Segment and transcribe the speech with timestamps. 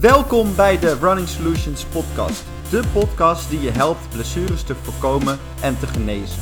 [0.00, 2.44] Welkom bij de Running Solutions podcast.
[2.70, 6.38] De podcast die je helpt blessures te voorkomen en te genezen.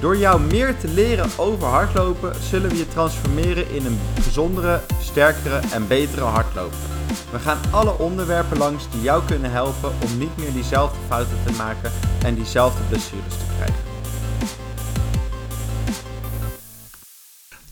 [0.00, 5.60] Door jou meer te leren over hardlopen zullen we je transformeren in een gezondere, sterkere
[5.72, 6.78] en betere hardloper.
[7.32, 11.52] We gaan alle onderwerpen langs die jou kunnen helpen om niet meer diezelfde fouten te
[11.52, 11.92] maken
[12.24, 13.82] en diezelfde blessures te krijgen.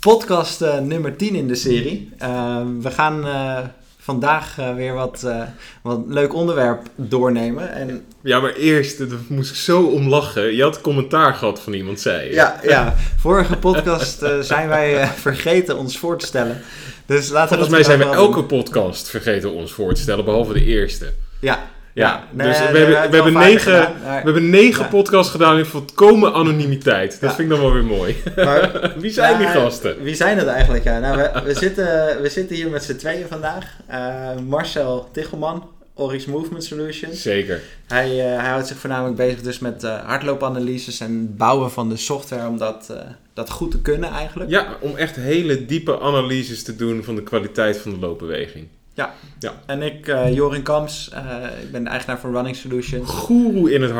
[0.00, 2.12] Podcast uh, nummer 10 in de serie.
[2.23, 3.59] Uh, we gaan uh,
[4.07, 5.43] vandaag uh, weer wat, uh,
[5.82, 7.72] wat leuk onderwerp doornemen.
[7.72, 8.04] En...
[8.22, 10.57] Ja, maar eerst, daar moest ik zo om lachen.
[10.57, 12.35] Je had commentaar gehad van iemand, zei je.
[12.35, 12.94] Ja, ja.
[13.18, 16.61] vorige podcast uh, zijn wij vergeten ons voor te stellen.
[17.07, 20.64] Dus laten Volgens mij zijn we elke podcast vergeten ons voor te stellen, behalve de
[20.64, 21.13] eerste.
[21.41, 24.91] Ja, ja, nee, dus we, hebben, we, hebben negen, gedaan, we hebben negen ja.
[24.91, 27.11] podcasts gedaan in volkomen anonimiteit.
[27.21, 27.36] Dat ja.
[27.36, 28.17] vind ik dan wel weer mooi.
[28.36, 30.03] Maar, wie zijn die gasten?
[30.03, 30.85] Wie zijn het eigenlijk?
[30.85, 30.99] Ja?
[30.99, 31.86] Nou, we, we, zitten,
[32.22, 33.77] we zitten hier met z'n tweeën vandaag.
[33.91, 37.22] Uh, Marcel Tichelman, Oryx Movement Solutions.
[37.22, 37.62] Zeker.
[37.86, 41.97] Hij, uh, hij houdt zich voornamelijk bezig dus met uh, hardloopanalyses en bouwen van de
[41.97, 42.92] software om dat,
[43.34, 44.50] dat goed te kunnen eigenlijk.
[44.50, 48.66] Ja, om echt hele diepe analyses te doen van de kwaliteit van de loopbeweging.
[48.97, 49.14] Ja.
[49.39, 49.52] ja.
[49.66, 53.11] En ik, uh, Jorin Kams, uh, ik ben de eigenaar van Running Solutions.
[53.11, 53.92] Goeroe in het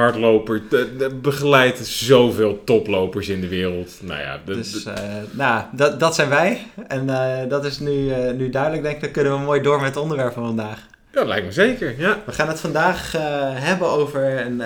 [0.71, 3.91] de begeleidt zoveel toplopers in de wereld.
[4.03, 4.95] Nou ja, de, dus uh,
[5.31, 6.67] nou, dat, dat zijn wij.
[6.89, 7.07] En
[7.49, 9.01] dat is nu, nu duidelijk, denk ik.
[9.01, 10.87] Dan kunnen we mooi door met het onderwerp van vandaag.
[11.13, 12.23] Ja, dat lijkt me zeker, ja.
[12.27, 13.13] We gaan het vandaag
[13.53, 14.63] hebben over een,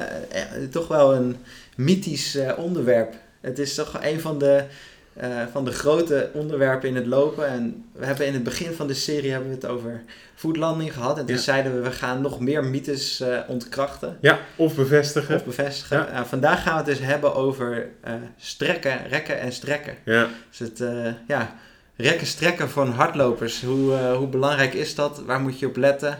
[0.70, 1.36] toch wel een
[1.76, 3.14] mythisch onderwerp.
[3.40, 4.64] Het is toch een van de
[5.22, 7.48] uh, van de grote onderwerpen in het lopen.
[7.48, 10.02] En we hebben in het begin van de serie hebben we het over
[10.34, 11.18] voetlanding gehad.
[11.18, 11.40] En toen ja.
[11.40, 14.18] zeiden we, we gaan nog meer mythes uh, ontkrachten.
[14.20, 15.34] Ja, of bevestigen.
[15.36, 15.96] Of bevestigen.
[15.96, 16.12] Ja.
[16.12, 17.88] Uh, vandaag gaan we het dus hebben over
[18.36, 19.94] strekken, rekken en strekken.
[20.04, 20.28] Ja.
[20.48, 20.82] Dus het,
[21.26, 21.56] ja,
[21.96, 23.62] rekken, strekken van hardlopers.
[23.62, 25.22] Hoe, hoe belangrijk is dat?
[25.26, 26.18] Waar moet je op letten?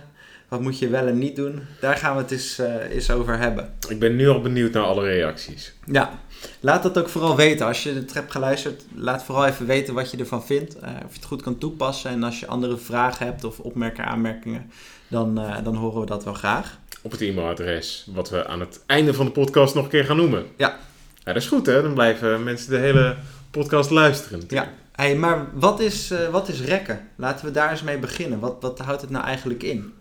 [0.48, 1.61] Wat moet je wel en niet doen?
[1.80, 3.74] Daar gaan we het eens, eens over hebben.
[3.88, 5.74] Ik ben nu al benieuwd naar alle reacties.
[5.86, 6.20] Ja,
[6.61, 7.67] Laat dat ook vooral weten.
[7.67, 10.77] Als je het hebt geluisterd, laat vooral even weten wat je ervan vindt.
[10.77, 12.11] Uh, of je het goed kan toepassen.
[12.11, 14.70] En als je andere vragen hebt of opmerkingen, aanmerkingen,
[15.08, 16.78] dan, uh, dan horen we dat wel graag.
[17.02, 20.17] Op het e-mailadres, wat we aan het einde van de podcast nog een keer gaan
[20.17, 20.46] noemen.
[20.56, 20.78] Ja.
[21.24, 23.17] ja dat is goed hè, dan blijven mensen de hele
[23.51, 24.39] podcast luisteren.
[24.39, 24.70] Natuurlijk.
[24.70, 27.08] Ja, hey, maar wat is, uh, wat is rekken?
[27.17, 28.39] Laten we daar eens mee beginnen.
[28.39, 29.92] Wat, wat houdt het nou eigenlijk in?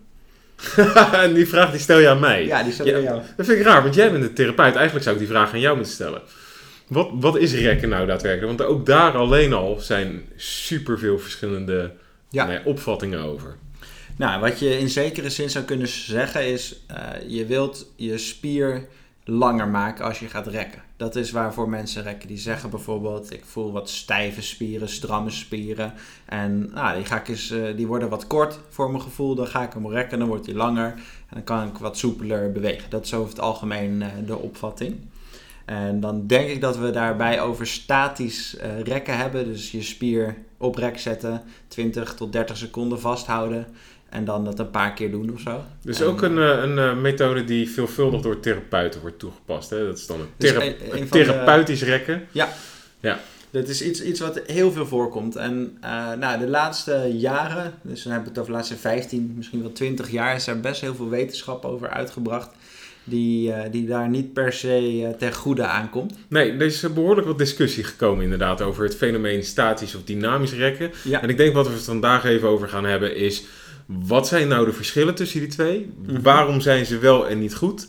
[1.34, 2.46] die vraag die stel je aan mij.
[2.46, 3.22] Ja, die stel je ja, aan jou.
[3.36, 4.74] Dat vind ik raar, want jij bent de therapeut.
[4.74, 6.22] Eigenlijk zou ik die vraag aan jou moeten stellen.
[6.86, 8.58] Wat, wat is rekken nou daadwerkelijk?
[8.58, 11.92] Want ook daar alleen al zijn superveel verschillende
[12.30, 12.46] ja.
[12.46, 13.56] nee, opvattingen over.
[14.16, 16.80] Nou, wat je in zekere zin zou kunnen zeggen is...
[16.90, 16.96] Uh,
[17.26, 18.86] je wilt je spier
[19.24, 20.82] langer maken als je gaat rekken.
[20.96, 22.28] Dat is waarvoor mensen rekken.
[22.28, 25.92] Die zeggen bijvoorbeeld, ik voel wat stijve spieren, stramme spieren.
[26.24, 29.34] En nou, die, ga ik eens, uh, die worden wat kort voor mijn gevoel.
[29.34, 30.92] Dan ga ik hem rekken, dan wordt hij langer.
[31.28, 32.90] En dan kan ik wat soepeler bewegen.
[32.90, 34.96] Dat is over het algemeen uh, de opvatting.
[35.64, 39.44] En dan denk ik dat we daarbij over statisch uh, rekken hebben.
[39.44, 43.66] Dus je spier op rek zetten, 20 tot 30 seconden vasthouden.
[44.10, 45.60] En dan dat een paar keer doen of zo.
[45.82, 49.70] Dus en, ook een, een, een, methode die veelvuldig door therapeuten wordt toegepast.
[49.70, 49.86] Hè?
[49.86, 52.26] Dat is dan een, thera dus een, een therapeutisch de, rekken.
[52.30, 52.48] Ja.
[53.00, 53.20] ja.
[53.50, 55.36] Dat is iets, iets wat heel veel voorkomt.
[55.36, 59.32] En uh, nou, de laatste jaren, dus dan hebben we het over de laatste 15,
[59.36, 62.50] misschien wel 20 jaar, is er best heel veel wetenschap over uitgebracht
[63.04, 66.14] die, uh, die daar niet per se uh, ten goede aankomt.
[66.28, 70.90] Nee, er is behoorlijk wat discussie gekomen inderdaad over het fenomeen statisch of dynamisch rekken.
[71.04, 71.22] Ja.
[71.22, 73.44] En ik denk wat we het vandaag even over gaan hebben is...
[73.98, 75.92] Wat zijn nou de verschillen tussen die twee?
[75.98, 76.22] Mm-hmm.
[76.22, 77.88] Waarom zijn ze wel en niet goed?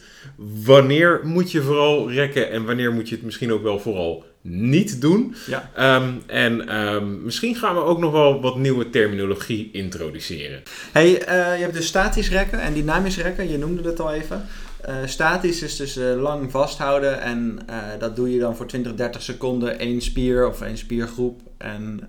[0.63, 5.01] Wanneer moet je vooral rekken en wanneer moet je het misschien ook wel vooral niet
[5.01, 5.35] doen?
[5.47, 5.95] Ja.
[5.95, 10.63] Um, en um, misschien gaan we ook nog wel wat nieuwe terminologie introduceren.
[10.91, 14.45] Hey, uh, je hebt dus statisch rekken en dynamisch rekken, je noemde het al even.
[14.89, 18.95] Uh, statisch is dus uh, lang vasthouden en uh, dat doe je dan voor 20,
[18.95, 21.41] 30 seconden één spier of één spiergroep.
[21.57, 21.99] En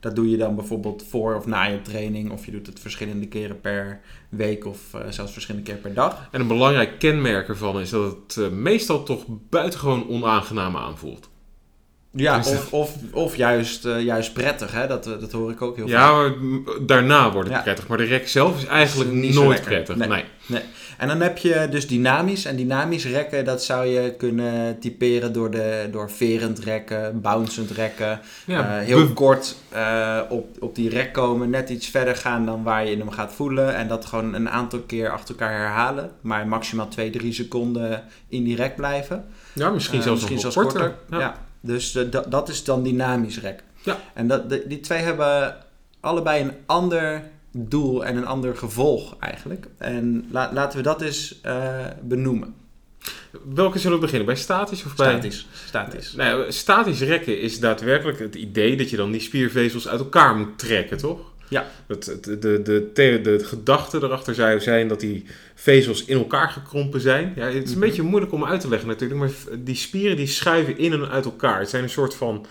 [0.00, 3.28] dat doe je dan bijvoorbeeld voor of na je training of je doet het verschillende
[3.28, 6.28] keren per week of zelfs verschillende keren per dag.
[6.30, 11.29] En een belangrijk kenmerk ervan is dat het meestal toch buitengewoon onaangenaam aanvoelt.
[12.12, 14.86] Ja, of, of, of juist, uh, juist prettig, hè?
[14.86, 16.34] Dat, dat hoor ik ook heel ja, vaak.
[16.66, 17.62] Ja, daarna wordt het ja.
[17.62, 17.88] prettig.
[17.88, 19.96] Maar de rek zelf is eigenlijk is nooit prettig.
[19.96, 20.08] Nee.
[20.08, 20.24] Nee.
[20.46, 20.62] nee.
[20.98, 22.44] En dan heb je dus dynamisch.
[22.44, 28.20] En dynamisch rekken, dat zou je kunnen typeren door, de, door verend rekken, bouncend rekken.
[28.44, 32.62] Ja, uh, heel kort uh, op, op die rek komen, net iets verder gaan dan
[32.62, 33.74] waar je hem gaat voelen.
[33.74, 36.10] En dat gewoon een aantal keer achter elkaar herhalen.
[36.20, 39.24] Maar maximaal 2, 3 seconden in die rek blijven.
[39.52, 40.80] Ja, misschien zelfs, misschien zelfs korter.
[40.80, 41.18] korter.
[41.18, 41.48] Ja.
[41.60, 43.62] Dus uh, dat is dan dynamisch rek.
[43.82, 43.98] Ja.
[44.14, 45.56] En dat, die twee hebben
[46.00, 47.22] allebei een ander
[47.52, 49.66] doel en een ander gevolg eigenlijk.
[49.78, 51.40] En laten we dat eens
[52.02, 52.54] benoemen.
[53.54, 54.26] Welke zullen we beginnen?
[54.26, 55.10] Bij statisch of bij...
[55.10, 55.46] Statisch.
[55.66, 56.12] Statisch.
[56.12, 60.58] Nou, statisch rekken is daadwerkelijk het idee dat je dan die spiervezels uit elkaar moet
[60.58, 61.29] trekken, toch?
[61.50, 61.70] Ja.
[61.86, 62.62] Het, de, de,
[62.94, 65.24] de, de, gedachte erachter zou zijn dat die
[65.54, 67.32] vezels in elkaar gekrompen zijn.
[67.36, 67.80] Ja, het is een mhm.
[67.80, 71.24] beetje moeilijk om uit te leggen natuurlijk, maar die spieren die schuiven in en uit
[71.24, 71.58] elkaar.
[71.58, 72.46] Het zijn een soort van,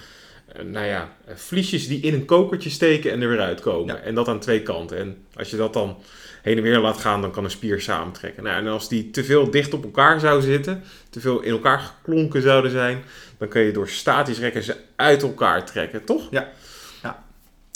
[0.47, 4.03] eh, nou ja, vliesjes die in een kokertje steken en er weer uitkomen.
[4.03, 4.97] En dat aan twee kanten.
[4.97, 5.97] En als je dat dan
[6.41, 8.43] heen en weer laat gaan, dan kan een spier samentrekken.
[8.43, 11.79] Nou, en als die te veel dicht op elkaar zou zitten, te veel in elkaar
[11.79, 13.03] geklonken zouden zijn,
[13.37, 16.27] dan kun je door statisch rekken ze uit elkaar trekken, toch?
[16.31, 16.51] Ja.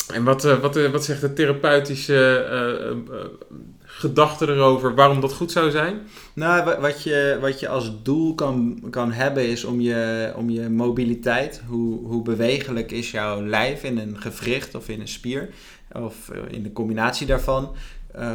[0.07, 2.47] En wat, uh, wat, uh, wat zegt de therapeutische
[3.11, 3.19] uh,
[3.81, 6.01] gedachte erover waarom dat goed zou zijn?
[6.33, 10.69] Nou, wat je, wat je als doel kan, kan hebben is om je, om je
[10.69, 15.49] mobiliteit, hoe, hoe bewegelijk is jouw lijf in een gewricht of in een spier,
[15.91, 17.75] of in de combinatie daarvan,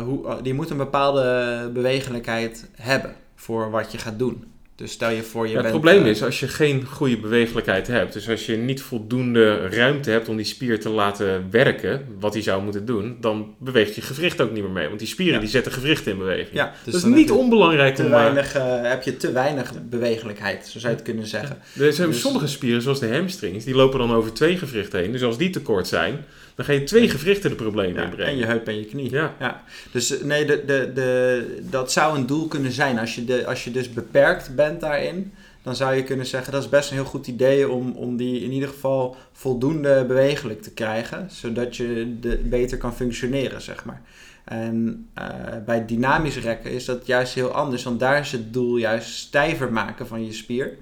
[0.05, 4.45] hoe, die moet een bepaalde bewegelijkheid hebben voor wat je gaat doen.
[4.79, 7.87] Dus stel je voor je ja, Het probleem eh, is, als je geen goede bewegelijkheid
[7.87, 12.33] hebt, dus als je niet voldoende ruimte hebt om die spier te laten werken, wat
[12.33, 14.87] hij zou moeten doen, dan beweegt je gewricht ook niet meer mee.
[14.87, 16.49] Want die spieren die zetten gewrichten in beweging.
[16.53, 18.13] Ja, dus dat is niet onbelangrijk te om...
[18.13, 21.59] Eh, weinig, uh, heb je te weinig bewegelijkheid, zo zou je het kunnen zeggen.
[21.81, 25.13] Er zijn dus- sommige spieren, zoals de hamstrings, die lopen dan over twee gewrichten heen.
[25.13, 26.25] Dus als die tekort zijn,
[26.59, 28.33] dan ga je twee gewrichten de problemen ja, inbrengen.
[28.33, 29.11] En je heup en je knie.
[29.11, 29.35] Ja.
[29.39, 29.63] ja.
[29.93, 32.99] Dus nee, de, de, de, dat zou een doel kunnen zijn.
[32.99, 35.33] Als je, de, als je dus beperkt bent daarin,
[35.63, 38.41] dan zou je kunnen zeggen dat is best een heel goed idee om, om die
[38.41, 44.03] in ieder geval voldoende bewegelijk te krijgen, zodat je de, beter kan functioneren, zeg maar.
[44.45, 45.25] En uh,
[45.67, 49.73] bij dynamisch rekken is dat juist heel anders, want daar is het doel juist stijver
[49.73, 50.77] maken van je spier.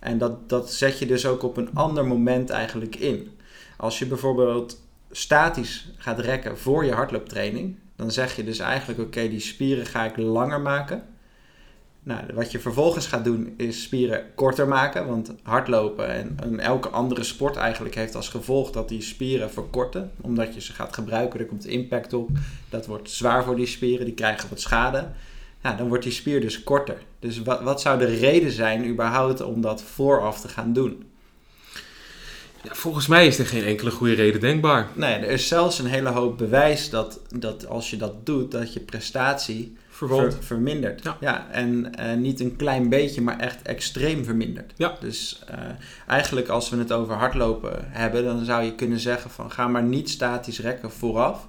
[0.00, 3.30] En dat, dat zet je dus ook op een ander moment eigenlijk in.
[3.76, 4.81] Als je bijvoorbeeld
[5.12, 10.04] statisch gaat rekken voor je hardlooptraining, dan zeg je dus eigenlijk: oké, die spieren ga
[10.04, 11.02] ik langer maken.
[12.04, 17.22] Nou, wat je vervolgens gaat doen is spieren korter maken, want hardlopen en, elke andere
[17.22, 21.46] sport eigenlijk heeft als gevolg dat die spieren verkorten, omdat je ze gaat gebruiken, er
[21.46, 22.30] komt impact op,
[22.68, 25.08] dat wordt zwaar voor die spieren, die krijgen wat schade.
[25.62, 27.02] Nou, dan wordt die spier dus korter.
[27.18, 31.11] Dus wat, wat zou de reden zijn überhaupt om dat vooraf te gaan doen?
[32.62, 34.88] Ja, volgens mij is er geen enkele goede reden denkbaar.
[34.94, 38.72] Nee, er is zelfs een hele hoop bewijs dat, dat als je dat doet, dat
[38.72, 41.02] je prestatie ver, vermindert.
[41.02, 41.16] Ja.
[41.20, 44.72] ja en uh, niet een klein beetje, maar echt extreem vermindert.
[44.76, 44.96] Ja.
[45.00, 45.58] Dus uh,
[46.06, 49.82] eigenlijk als we het over hardlopen hebben, dan zou je kunnen zeggen van ga maar
[49.82, 51.48] niet statisch rekken vooraf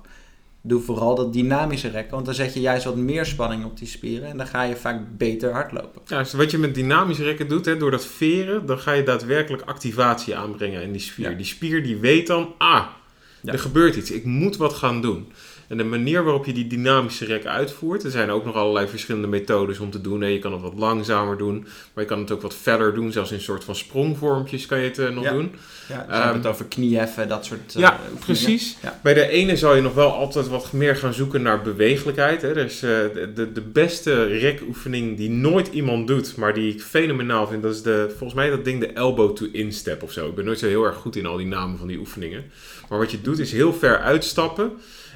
[0.65, 2.13] doe vooral dat dynamische rekken.
[2.13, 4.29] Want dan zet je juist wat meer spanning op die spieren.
[4.29, 6.01] En dan ga je vaak beter hardlopen.
[6.05, 9.03] Ja, dus wat je met dynamische rekken doet, hè, door dat veren, dan ga je
[9.03, 11.37] daadwerkelijk activatie aanbrengen in die spier.
[11.37, 12.85] Die spier die weet dan, ah,
[13.43, 14.11] er gebeurt iets.
[14.11, 15.31] Ik moet wat gaan doen.
[15.73, 19.27] En de manier waarop je die dynamische rek uitvoert, er zijn ook nog allerlei verschillende
[19.27, 20.31] methodes om te doen.
[20.31, 23.11] Je kan het wat langzamer doen, maar je kan het ook wat verder doen.
[23.11, 25.51] Zelfs in een soort van sprongvormpjes kan je het uh, nog doen.
[25.89, 28.77] Ja, dus hebben het over knieheffen, dat soort uh, Ja, precies.
[29.03, 32.41] Bij de ene zal je nog wel altijd wat meer gaan zoeken naar bewegelijkheid.
[32.41, 32.53] Hè.
[32.53, 32.89] Dus uh,
[33.35, 37.81] de, de beste rekoefening die nooit iemand doet, maar die ik fenomenaal vind, dat is
[37.81, 40.27] de, volgens mij dat ding de elbow to instep of zo.
[40.27, 42.43] Ik ben nooit zo heel erg goed in al die namen van die oefeningen.
[42.89, 44.71] Maar wat je doet is heel ver uitstappen.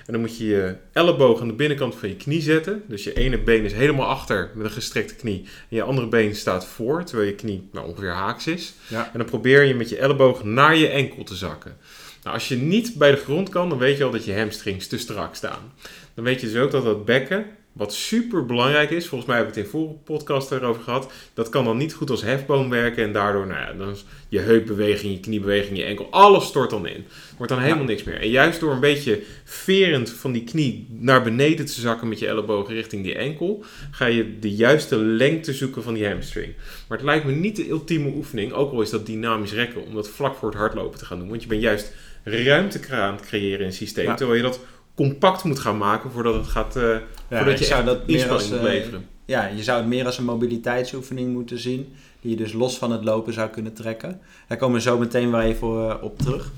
[0.08, 2.84] En dan moet je je elleboog aan de binnenkant van je knie zetten.
[2.88, 5.44] Dus je ene been is helemaal achter met een gestrekte knie.
[5.44, 8.74] En je andere been staat voor, terwijl je knie nou, ongeveer haaks is.
[8.88, 9.06] Ja.
[9.14, 11.78] En dan probeer je met je elleboog naar je enkel te zakken.
[12.24, 14.88] Nou, als je niet bij de grond kan, dan weet je al dat je hamstrings
[14.88, 15.74] te strak staan.
[16.14, 17.46] Dan weet je dus ook dat dat bekken
[17.78, 21.50] wat super belangrijk is, volgens mij hebben we het in vorige podcast erover gehad, dat
[21.50, 25.14] kan dan niet goed als hefboom werken en daardoor, nou ja, dan is je heupbeweging,
[25.14, 27.06] je kniebeweging, je enkel, alles stort dan in.
[27.38, 28.22] Wordt dan helemaal niks meer.
[28.22, 32.28] En juist door een beetje verend van die knie naar beneden te zakken met je
[32.28, 36.54] ellebogen richting die enkel, ga je de juiste lengte zoeken van die hamstring.
[36.88, 39.94] Maar het lijkt me niet de ultieme oefening, ook al is dat dynamisch rekken, om
[39.94, 41.30] dat vlak voor het hardlopen te gaan doen.
[41.30, 41.94] Want je bent juist
[42.24, 44.60] ruimte aan het creëren in het systeem, terwijl je dat
[44.98, 46.76] compact moet gaan maken voordat het gaat.
[46.76, 46.98] Uh,
[47.30, 49.06] voordat je zou dat meer als, moet eh, leveren.
[49.26, 51.94] ja, je zou het meer als een mobiliteitsoefening moeten zien.
[52.22, 54.22] Die je dus los van het lopen zou kunnen trekken.
[54.48, 56.52] Daar komen we zo meteen wel even uh, op terug.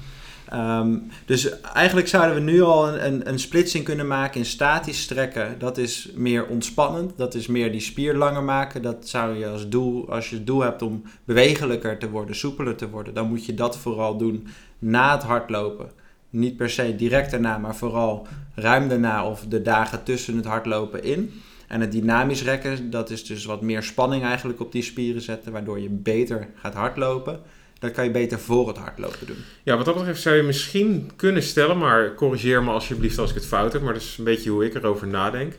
[0.54, 5.02] Um, dus eigenlijk zouden we nu al een, een, een, splitsing kunnen maken in statisch
[5.02, 5.60] strekken.
[5.60, 7.18] Dat is meer ontspannend.
[7.18, 8.82] Dat is meer die spier langer maken.
[8.82, 12.76] Dat zou je als doel, als je het doel hebt om bewegelijker te worden, soepeler
[12.76, 14.48] te worden, dan moet je dat vooral doen
[14.80, 15.92] na het hardlopen
[16.30, 21.04] niet per se direct daarna, maar vooral ruim daarna of de dagen tussen het hardlopen
[21.04, 21.42] in.
[21.68, 25.52] En het dynamisch rekken, dat is dus wat meer spanning eigenlijk op die spieren zetten,
[25.52, 27.40] waardoor je beter gaat hardlopen.
[27.80, 29.38] Dat kan je beter voor het hardlopen doen.
[29.64, 33.36] Ja, wat dat betreft zou je misschien kunnen stellen, maar corrigeer me alsjeblieft als ik
[33.36, 35.54] het fout heb, maar dat is een beetje hoe ik erover nadenk.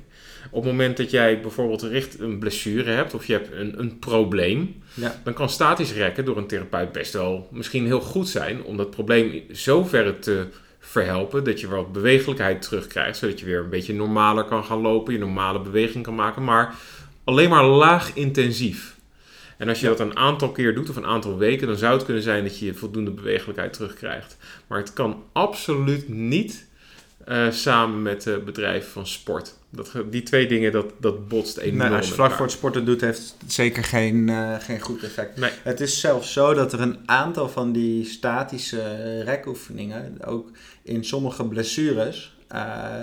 [0.50, 3.98] Op het moment dat jij bijvoorbeeld richt een blessure hebt of je hebt een, een
[3.98, 5.20] probleem, ja.
[5.24, 8.90] dan kan statisch rekken door een therapeut best wel misschien heel goed zijn om dat
[8.90, 10.46] probleem zo ver te
[10.78, 15.12] verhelpen dat je wat bewegelijkheid terugkrijgt, zodat je weer een beetje normaler kan gaan lopen,
[15.12, 16.74] je normale beweging kan maken, maar
[17.24, 18.98] alleen maar laag intensief.
[19.56, 22.04] En als je dat een aantal keer doet of een aantal weken, dan zou het
[22.04, 24.36] kunnen zijn dat je voldoende bewegelijkheid terugkrijgt.
[24.66, 26.66] Maar het kan absoluut niet
[27.28, 29.58] uh, samen met het bedrijf van sport.
[29.70, 31.88] Dat, die twee dingen, dat, dat botst enorm.
[31.88, 35.02] Nee, als je vlak voor het sporten doet, heeft het zeker geen, uh, geen goed
[35.02, 35.36] effect.
[35.36, 35.50] Nee.
[35.62, 40.50] Het is zelfs zo dat er een aantal van die statische rekoefeningen, ook
[40.82, 42.94] in sommige blessures, uh,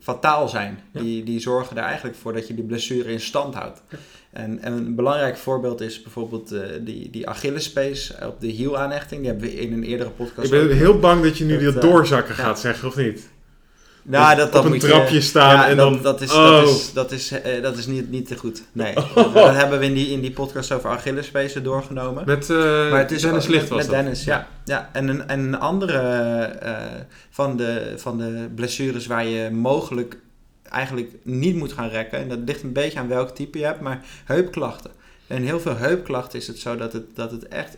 [0.00, 0.78] fataal zijn.
[0.92, 3.82] Die, die zorgen er eigenlijk voor dat je die blessure in stand houdt.
[4.30, 9.20] En, en, een belangrijk voorbeeld is bijvoorbeeld uh, die, die Achillespees op de hielaanhechting.
[9.20, 10.52] Die hebben we in een eerdere podcast.
[10.52, 13.28] Ik ben heel bang dat je nu dat, doorzakken gaat zeggen, of niet?
[14.02, 16.02] Nou, dat, dat op een trapje staan ja, en dan...
[16.02, 16.94] Dat is, dat is, oh.
[16.94, 18.62] dat is, uh, dat is niet, niet te goed.
[18.72, 18.94] Nee.
[19.14, 19.34] Oh.
[19.34, 22.22] Dat hebben we in die, in die podcast over Achillespezen doorgenomen.
[22.26, 24.48] Met uh, maar het is Dennis Licht was met, Dennis, ja.
[24.64, 24.90] ja.
[24.92, 26.76] En, een, en een andere uh,
[27.30, 30.16] van, de, van de blessures waar je mogelijk
[30.68, 32.18] eigenlijk niet moet gaan rekken.
[32.18, 34.90] En dat ligt een beetje aan welk type je hebt, maar heupklachten.
[35.26, 37.76] En heel veel heupklachten is het zo dat het, dat het echt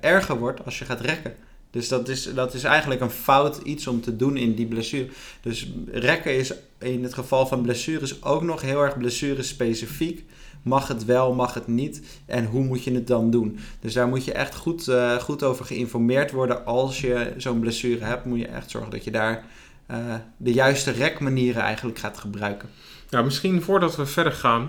[0.00, 1.34] erger wordt als je gaat rekken.
[1.70, 5.08] Dus dat is, dat is eigenlijk een fout iets om te doen in die blessure.
[5.40, 10.24] Dus rekken is in het geval van blessures ook nog heel erg blessure specifiek.
[10.62, 12.02] Mag het wel, mag het niet?
[12.26, 13.58] En hoe moet je het dan doen?
[13.80, 16.64] Dus daar moet je echt goed, uh, goed over geïnformeerd worden.
[16.66, 19.44] Als je zo'n blessure hebt, moet je echt zorgen dat je daar
[19.90, 22.68] uh, de juiste rekmanieren eigenlijk gaat gebruiken.
[23.10, 24.68] Nou, misschien voordat we verder gaan,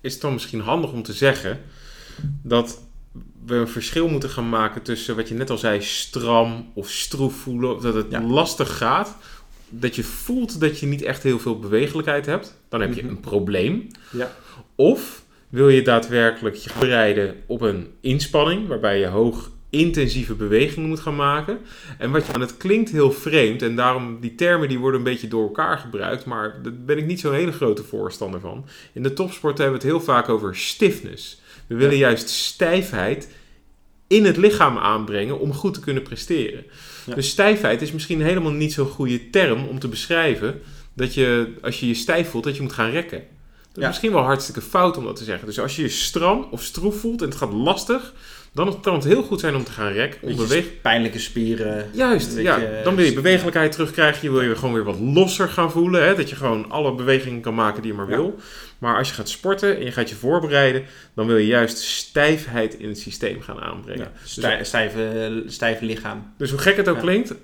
[0.00, 1.60] is het dan misschien handig om te zeggen
[2.42, 2.82] dat
[3.46, 7.34] we een verschil moeten gaan maken tussen wat je net al zei, stram of stroef
[7.34, 7.82] voelen.
[7.82, 9.16] Dat het lastig gaat.
[9.68, 12.56] Dat je voelt dat je niet echt heel veel bewegelijkheid hebt.
[12.68, 13.10] Dan heb je mhm.
[13.10, 13.86] een probleem.
[14.12, 14.32] Ja.
[14.74, 21.00] Of wil je daadwerkelijk je bereiden op een inspanning, waarbij je hoog intensieve bewegingen moet
[21.00, 21.58] gaan maken.
[21.98, 25.04] En wat je, en het klinkt heel vreemd en daarom die termen die worden een
[25.04, 28.64] beetje door elkaar gebruikt, maar daar ben ik niet zo'n hele grote voorstander van.
[28.92, 31.42] In de topsport hebben we het heel vaak over stiffness.
[31.66, 33.28] We willen juist stijfheid
[34.06, 36.64] in het lichaam aanbrengen om goed te kunnen presteren.
[37.14, 40.60] Dus stijfheid is misschien helemaal niet zo'n goede term om te beschrijven
[40.94, 43.22] dat je, als je je stijf voelt, dat je moet gaan rekken.
[43.72, 45.46] Dat is misschien wel hartstikke fout om dat te zeggen.
[45.46, 48.14] Dus als je je stram of stroef voelt en het gaat lastig,
[48.54, 50.22] dan kan het heel goed zijn om te gaan rekken.
[50.22, 50.80] Om beweeg...
[50.80, 51.90] Pijnlijke spieren.
[51.92, 52.60] Juist, ja.
[52.84, 54.22] Dan wil je bewegelijkheid terugkrijgen.
[54.22, 56.04] Je wil je gewoon weer wat losser gaan voelen.
[56.04, 56.14] Hè?
[56.14, 58.38] Dat je gewoon alle bewegingen kan maken die je maar wil.
[58.78, 60.84] Maar als je gaat sporten en je gaat je voorbereiden,
[61.14, 64.10] dan wil je juist stijfheid in het systeem gaan aanbrengen.
[64.34, 66.32] Ja, dus, stijve, stijve lichaam.
[66.38, 67.34] Dus hoe gek het ook klinkt,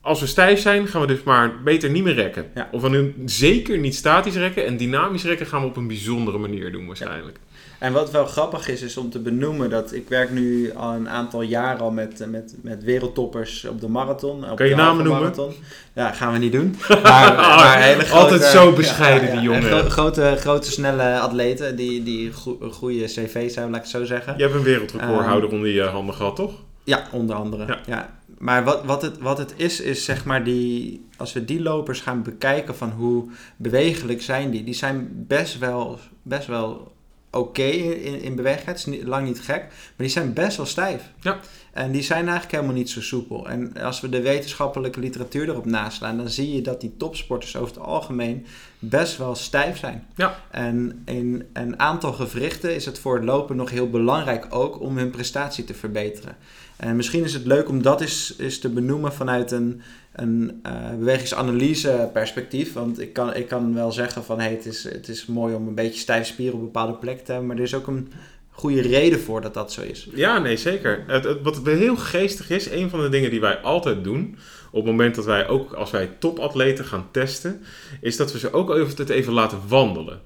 [0.00, 2.46] als we stijf zijn, gaan we dus maar beter niet meer rekken.
[2.70, 6.38] Of we nu zeker niet statisch rekken en dynamisch rekken gaan we op een bijzondere
[6.38, 7.38] manier doen waarschijnlijk.
[7.82, 11.08] En wat wel grappig is, is om te benoemen dat ik werk nu al een
[11.08, 14.50] aantal jaren al met, met, met wereldtoppers op de marathon.
[14.50, 15.22] Op kan je namen noemen?
[15.22, 15.52] Marathon.
[15.92, 16.76] Ja, gaan we niet doen.
[17.02, 19.90] Maar, maar hele grote, Altijd zo bescheiden, die jongen.
[19.90, 22.32] grote, grote, snelle atleten die, die
[22.70, 24.34] goede cv's hebben, laat ik het zo zeggen.
[24.36, 26.52] Je hebt een wereldrecordhouder um, onder je handen gehad, toch?
[26.84, 27.78] Ja, onder andere.
[27.86, 28.18] Ja.
[28.38, 32.00] Maar wat, wat, het, wat het is, is zeg maar die, als we die lopers
[32.00, 36.92] gaan bekijken van hoe bewegelijk zijn die, die zijn best wel, best wel
[37.32, 38.86] oké in, in bewegelijkheid.
[38.86, 39.62] is lang niet gek.
[39.68, 41.02] Maar die zijn best wel stijf.
[41.20, 41.38] Ja.
[41.72, 43.48] En die zijn eigenlijk helemaal niet zo soepel.
[43.48, 47.74] En als we de wetenschappelijke literatuur erop naslaan, dan zie je dat die topsporters over
[47.74, 48.46] het algemeen
[48.78, 50.06] best wel stijf zijn.
[50.16, 50.38] Ja.
[50.50, 54.96] En in een aantal gewrichten is het voor het lopen nog heel belangrijk ook om
[54.96, 56.36] hun prestatie te verbeteren.
[56.76, 59.82] En misschien is het leuk om dat eens, eens te benoemen vanuit een,
[60.12, 62.72] een uh, bewegingsanalyse perspectief.
[62.72, 65.68] Want ik kan, ik kan wel zeggen van hey, het, is, het is mooi om
[65.68, 67.48] een beetje stijf spieren op bepaalde plek te hebben.
[67.48, 68.12] Maar er is ook een
[68.50, 70.08] goede reden voor dat dat zo is.
[70.14, 71.04] Ja, nee, zeker.
[71.06, 74.36] Het, het, wat heel geestig is, een van de dingen die wij altijd doen,
[74.70, 77.62] op het moment dat wij ook als wij topatleten gaan testen,
[78.00, 80.20] is dat we ze ook even, even laten wandelen.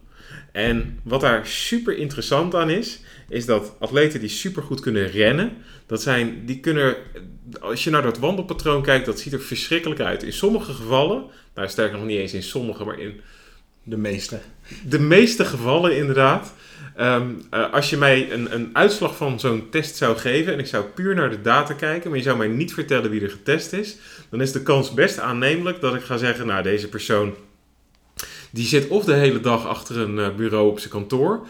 [0.53, 5.57] En wat daar super interessant aan is, is dat atleten die super goed kunnen rennen,
[5.87, 6.97] dat zijn, die kunnen,
[7.61, 10.23] als je naar dat wandelpatroon kijkt, dat ziet er verschrikkelijk uit.
[10.23, 13.21] In sommige gevallen, nou sterker nog niet eens in sommige, maar in
[13.83, 14.39] de meeste.
[14.89, 16.53] De meeste gevallen inderdaad.
[16.97, 20.67] Ehm, eh, als je mij een, een uitslag van zo'n test zou geven en ik
[20.67, 23.73] zou puur naar de data kijken, maar je zou mij niet vertellen wie er getest
[23.73, 23.97] is,
[24.31, 27.35] dan is de kans best aannemelijk dat ik ga zeggen, nou deze persoon
[28.51, 31.47] die zit of de hele dag achter een eh, bureau op zijn kantoor,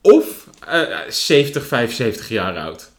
[0.00, 2.90] of uh, 70, 75 jaar oud.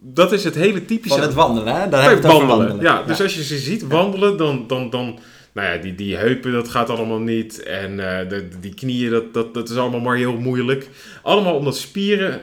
[0.00, 1.18] Dat is het hele typische.
[1.18, 1.88] Van het wandelen, hè?
[1.88, 2.56] Daar het wandelen.
[2.56, 2.82] wandelen.
[2.82, 5.18] Ja, dus als je ze ziet wandelen, dan, dan, dan
[5.52, 7.62] nou ja, die, die heupen, dat gaat allemaal niet.
[7.62, 10.88] En uh, de, die knieën, dat, dat, dat is allemaal maar heel moeilijk.
[11.22, 12.40] Allemaal omdat spieren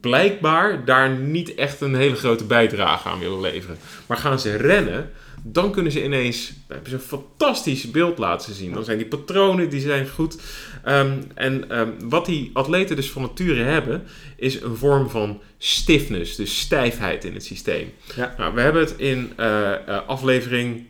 [0.00, 3.76] blijkbaar daar niet echt een hele grote bijdrage aan willen leveren.
[4.06, 5.10] Maar gaan ze rennen,
[5.46, 8.72] dan kunnen ze ineens hebben ze een fantastisch beeld laten zien.
[8.72, 10.36] Dan zijn die patronen die zijn goed.
[10.88, 14.02] Um, en um, wat die atleten dus van nature hebben,
[14.36, 17.92] is een vorm van stiffness, dus stijfheid in het systeem.
[18.16, 18.34] Ja.
[18.38, 20.86] Nou, we hebben het in uh, uh, aflevering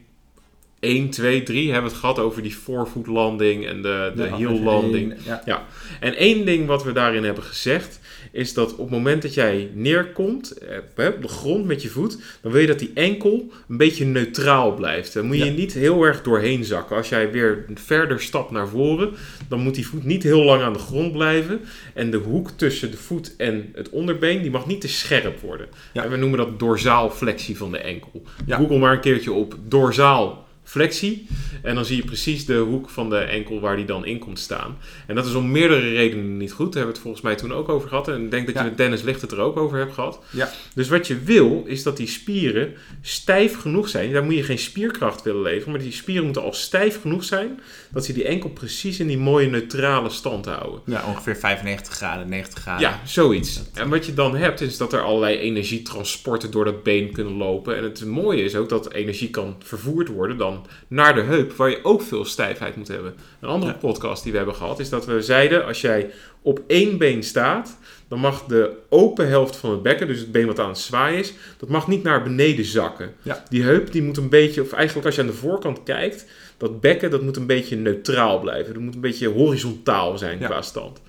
[0.81, 4.37] 1, 2, 3 hebben we het gehad over die forefoot landing en de, de ja,
[4.37, 5.15] heel landing.
[5.25, 5.43] Ja.
[5.45, 5.67] ja.
[6.01, 8.01] En één ding wat we daarin hebben gezegd
[8.35, 12.19] is dat op het moment dat jij neerkomt eh, op de grond met je voet,
[12.41, 15.13] dan wil je dat die enkel een beetje neutraal blijft.
[15.13, 16.97] Dan moet je niet heel erg doorheen zakken.
[16.97, 19.13] Als jij weer verder stapt naar voren,
[19.49, 21.61] dan moet die voet niet heel lang aan de grond blijven.
[21.93, 25.67] En de hoek tussen de voet en het onderbeen, die mag niet te scherp worden.
[25.93, 28.23] En we noemen dat dorsaal flexie van de enkel.
[28.49, 31.27] Google maar een keertje op dorsaal flexie.
[31.63, 34.39] En dan zie je precies de hoek van de enkel waar die dan in komt
[34.39, 34.77] staan.
[35.07, 36.73] En dat is om meerdere redenen niet goed.
[36.73, 38.09] Daar hebben we het volgens mij toen ook over gehad.
[38.09, 40.21] En ik denk dat je met Dennis Licht het er ook over hebt gehad.
[40.31, 40.51] Ja.
[40.75, 44.13] Dus wat je wil, is dat die spieren stijf genoeg zijn.
[44.13, 45.73] Daar moet je geen spierkracht willen leveren.
[45.73, 47.61] Maar die spieren moeten al stijf genoeg zijn.
[47.91, 50.81] Dat ze die enkel precies in die mooie neutrale stand houden.
[50.87, 52.81] Ja, ongeveer 95 graden, 90 graden.
[52.81, 53.63] Ja, zoiets.
[53.75, 57.77] En wat je dan hebt, is dat er allerlei energietransporten door dat been kunnen lopen.
[57.77, 60.54] En het mooie is ook dat energie kan vervoerd worden dan
[60.89, 63.15] naar de heup, waar je ook veel stijfheid moet hebben.
[63.41, 66.11] Een andere podcast die we hebben gehad is dat we zeiden: als jij
[66.43, 70.47] op één been staat, dan mag de open helft van het bekken, dus het been
[70.47, 73.15] wat aan het zwaaien is, dat mag niet naar beneden zakken.
[73.49, 76.81] Die heup die moet een beetje, of eigenlijk als je aan de voorkant kijkt, dat
[76.81, 78.75] bekken dat moet een beetje neutraal blijven.
[78.75, 81.01] Dat moet een beetje horizontaal zijn qua stand.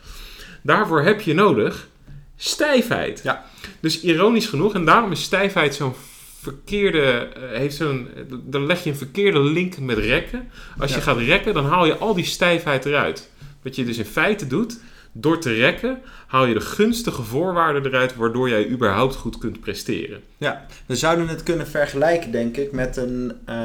[0.62, 1.88] Daarvoor heb je nodig
[2.36, 3.22] stijfheid.
[3.24, 3.46] Ja.
[3.80, 5.94] Dus ironisch genoeg, en daarom is stijfheid zo'n
[6.46, 8.08] verkeerde, uh, heeft zo'n,
[8.44, 10.50] dan leg je een verkeerde link met rekken.
[10.78, 13.30] Als je gaat rekken, dan haal je al die stijfheid eruit.
[13.64, 14.80] Wat je dus in feite doet,
[15.18, 20.22] door te rekken haal je de gunstige voorwaarden eruit waardoor jij überhaupt goed kunt presteren.
[20.38, 23.56] Ja, we zouden het kunnen vergelijken denk ik met een, uh,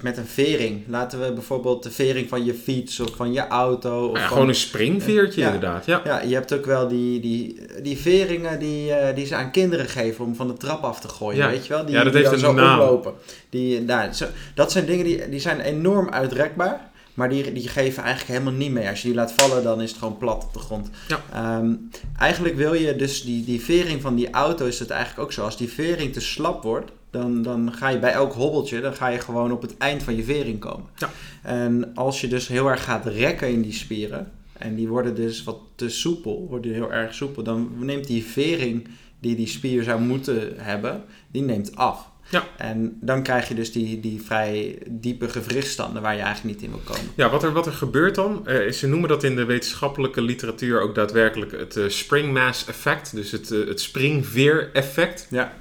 [0.00, 0.82] met een vering.
[0.86, 4.08] Laten we bijvoorbeeld de vering van je fiets of van je auto.
[4.08, 5.86] Of ja, gewoon een springveertje inderdaad.
[5.86, 6.00] Ja.
[6.04, 9.86] ja, je hebt ook wel die, die, die veringen die, uh, die ze aan kinderen
[9.86, 11.38] geven om van de trap af te gooien.
[11.38, 11.50] Ja.
[11.50, 11.84] Weet je wel?
[11.84, 13.02] Die, ja, dat heeft een zo naam.
[13.50, 16.92] Die, nou, zo, dat zijn dingen die, die zijn enorm uitrekbaar.
[17.14, 18.88] Maar die, die geven eigenlijk helemaal niet mee.
[18.88, 20.90] Als je die laat vallen, dan is het gewoon plat op de grond.
[21.08, 21.22] Ja.
[21.32, 21.74] Ehm,
[22.18, 25.44] eigenlijk wil je dus die, die vering van die auto is het eigenlijk ook zo.
[25.44, 29.08] Als die vering te slap wordt, dan, dan ga je bij elk hobbeltje, dan ga
[29.08, 30.86] je gewoon op het eind van je vering komen.
[30.96, 31.10] Ja.
[31.42, 35.44] En als je dus heel erg gaat rekken in die spieren, en die worden dus
[35.44, 38.88] wat te soepel, worden heel erg soepel, dan neemt die vering
[39.20, 42.08] die die spier zou moeten hebben, die neemt af.
[42.30, 42.46] Ja.
[42.56, 46.70] En dan krijg je dus die, die vrij diepe gewrichtstanden waar je eigenlijk niet in
[46.70, 47.10] wil komen.
[47.16, 50.80] Ja, wat er, wat er gebeurt dan, uh, ze noemen dat in de wetenschappelijke literatuur
[50.80, 55.26] ook daadwerkelijk het uh, spring mass effect, dus het, uh, het springveer effect.
[55.30, 55.52] Ja.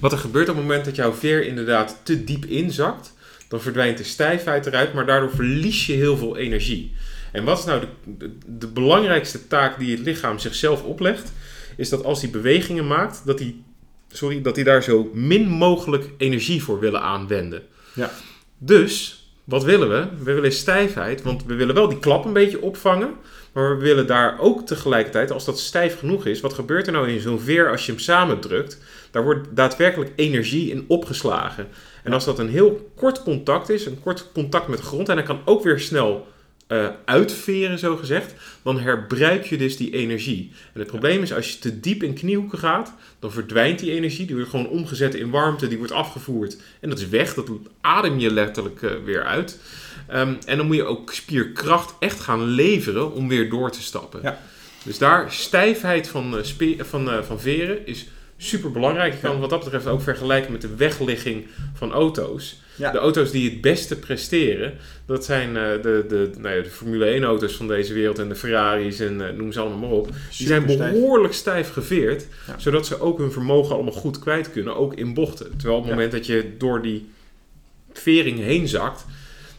[0.00, 3.12] Wat er gebeurt op het moment dat jouw veer inderdaad te diep inzakt,
[3.48, 6.94] dan verdwijnt de stijfheid eruit, maar daardoor verlies je heel veel energie.
[7.32, 11.32] En wat is nou de, de, de belangrijkste taak die het lichaam zichzelf oplegt?
[11.76, 13.54] Is dat als hij bewegingen maakt, dat hij
[14.12, 17.62] sorry, dat die daar zo min mogelijk energie voor willen aanwenden.
[17.92, 18.10] Ja.
[18.58, 20.24] Dus, wat willen we?
[20.24, 23.14] We willen stijfheid, want we willen wel die klap een beetje opvangen.
[23.52, 27.08] Maar we willen daar ook tegelijkertijd, als dat stijf genoeg is, wat gebeurt er nou
[27.08, 28.78] in zo'n veer als je hem samendrukt?
[29.10, 31.68] Daar wordt daadwerkelijk energie in opgeslagen.
[32.04, 35.16] En als dat een heel kort contact is, een kort contact met de grond, en
[35.16, 36.26] dan kan ook weer snel
[36.72, 40.52] uh, uitveren, zo gezegd, dan herbruik je dus die energie.
[40.72, 44.26] En het probleem is, als je te diep in kniehoeken gaat, dan verdwijnt die energie.
[44.26, 46.56] Die wordt gewoon omgezet in warmte, die wordt afgevoerd.
[46.80, 49.58] En dat is weg, dat adem je letterlijk uh, weer uit.
[50.14, 54.20] Um, en dan moet je ook spierkracht echt gaan leveren om weer door te stappen.
[54.22, 54.40] Ja.
[54.84, 58.06] Dus daar stijfheid van, uh, van, van veren is
[58.42, 59.12] super belangrijk.
[59.12, 62.60] Je kan wat dat betreft ook vergelijken met de wegligging van auto's.
[62.76, 64.72] De auto's die het beste presteren,
[65.06, 68.28] dat zijn uh, de, de, nou ja, de Formule 1 auto's van deze wereld en
[68.28, 70.08] de Ferraris en uh, noem ze allemaal maar op.
[70.38, 72.26] die zijn behoorlijk stijf geveerd,
[72.56, 75.50] zodat ze ook hun vermogen allemaal goed kwijt kunnen, ook in bochten.
[75.56, 77.10] Terwijl op het moment dat je door die
[77.92, 79.04] vering heen zakt,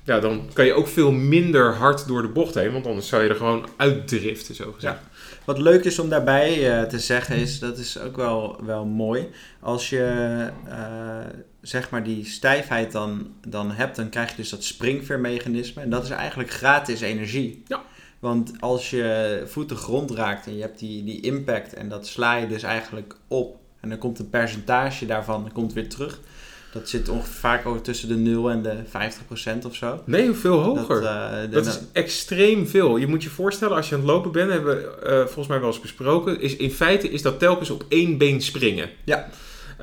[0.04, 3.24] ja, dan kan je ook veel minder hard door de bocht heen, want anders zou
[3.24, 5.00] je er gewoon uitdriften, zo gezegd.
[5.46, 9.30] Wat leuk is om daarbij uh, te zeggen is, dat is ook wel, wel mooi.
[9.60, 11.18] Als je uh,
[11.62, 15.82] zeg maar die stijfheid dan, dan hebt, dan krijg je dus dat springveermechanisme.
[15.82, 17.64] En dat is eigenlijk gratis energie.
[17.68, 17.82] Ja.
[18.20, 22.08] Want als je voet de grond raakt en je hebt die, die impact en dat
[22.08, 26.20] sla je dus eigenlijk op En dan komt een percentage daarvan komt weer terug.
[26.72, 28.76] Dat zit ongeveer vaak ook tussen de 0 en de
[29.64, 30.02] 50% of zo.
[30.06, 31.02] Nee, veel hoger.
[31.02, 32.98] Dat, dat is extreem veel.
[32.98, 35.68] Je moet je voorstellen, als je aan het lopen bent, hebben we volgens mij wel
[35.68, 38.90] eens besproken, is in feite is dat telkens op één been springen.
[39.04, 39.30] Ja.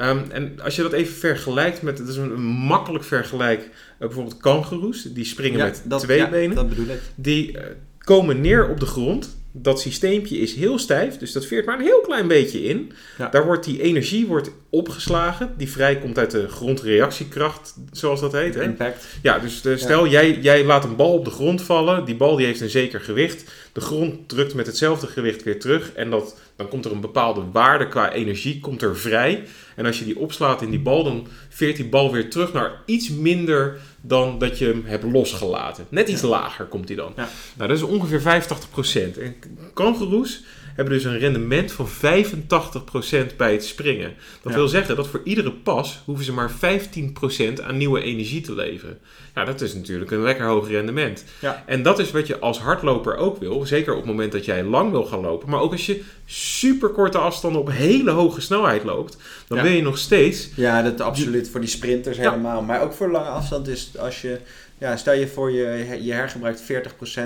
[0.00, 4.36] Um, en als je dat even vergelijkt met, het is een, makkelijk vergelijk, uh, bijvoorbeeld
[4.36, 6.56] kangoeroes, die springen met dat, twee ja, benen.
[6.56, 7.00] dat bedoel ik.
[7.14, 7.56] Die
[7.98, 9.37] komen neer op de grond.
[9.52, 12.92] Dat systeempje is heel stijf, dus dat veert maar een heel klein beetje in.
[13.18, 13.28] Ja.
[13.28, 18.54] Daar wordt die energie wordt opgeslagen, die vrijkomt uit de grondreactiekracht, zoals dat heet.
[18.54, 18.62] Hè?
[18.62, 19.06] Impact.
[19.22, 22.36] Ja, dus de, stel Jij, jij laat een bal op de grond vallen, die bal
[22.36, 23.44] die heeft een zeker gewicht.
[23.72, 27.42] De grond drukt met hetzelfde gewicht weer terug en dat, dan komt er een bepaalde
[27.52, 29.44] waarde qua energie komt er vrij.
[29.76, 32.82] En als je die opslaat in die bal, dan veert die bal weer terug naar
[32.86, 35.86] iets minder dan dat je hem hebt losgelaten.
[35.88, 36.28] Net iets Ja.
[36.28, 37.12] lager komt die dan.
[37.16, 37.28] Ja.
[37.56, 39.18] Nou, dat is ongeveer 85%.
[39.18, 39.36] En
[39.74, 40.42] kangoeroes
[40.84, 44.14] hebben dus een rendement van 85% bij het springen.
[44.42, 44.58] Dat Ja.
[44.58, 48.98] wil zeggen dat voor iedere pas hoeven ze maar 15% aan nieuwe energie te leveren.
[49.34, 51.24] Ja, dat is natuurlijk een lekker hoog rendement.
[51.40, 51.62] Ja.
[51.66, 53.66] En dat is wat je als hardloper ook wil.
[53.66, 55.50] Zeker op het moment dat jij lang wil gaan lopen.
[55.50, 59.16] Maar ook als je super korte afstanden op hele hoge snelheid loopt.
[59.48, 59.64] Dan Ja.
[59.64, 60.48] wil je nog steeds...
[60.56, 62.30] Ja, dat absoluut voor die sprinters Ja.
[62.30, 62.62] helemaal.
[62.62, 64.38] Maar ook voor lange afstand is als je...
[64.80, 66.64] Ja, stel je voor je, je hergebruikt 40%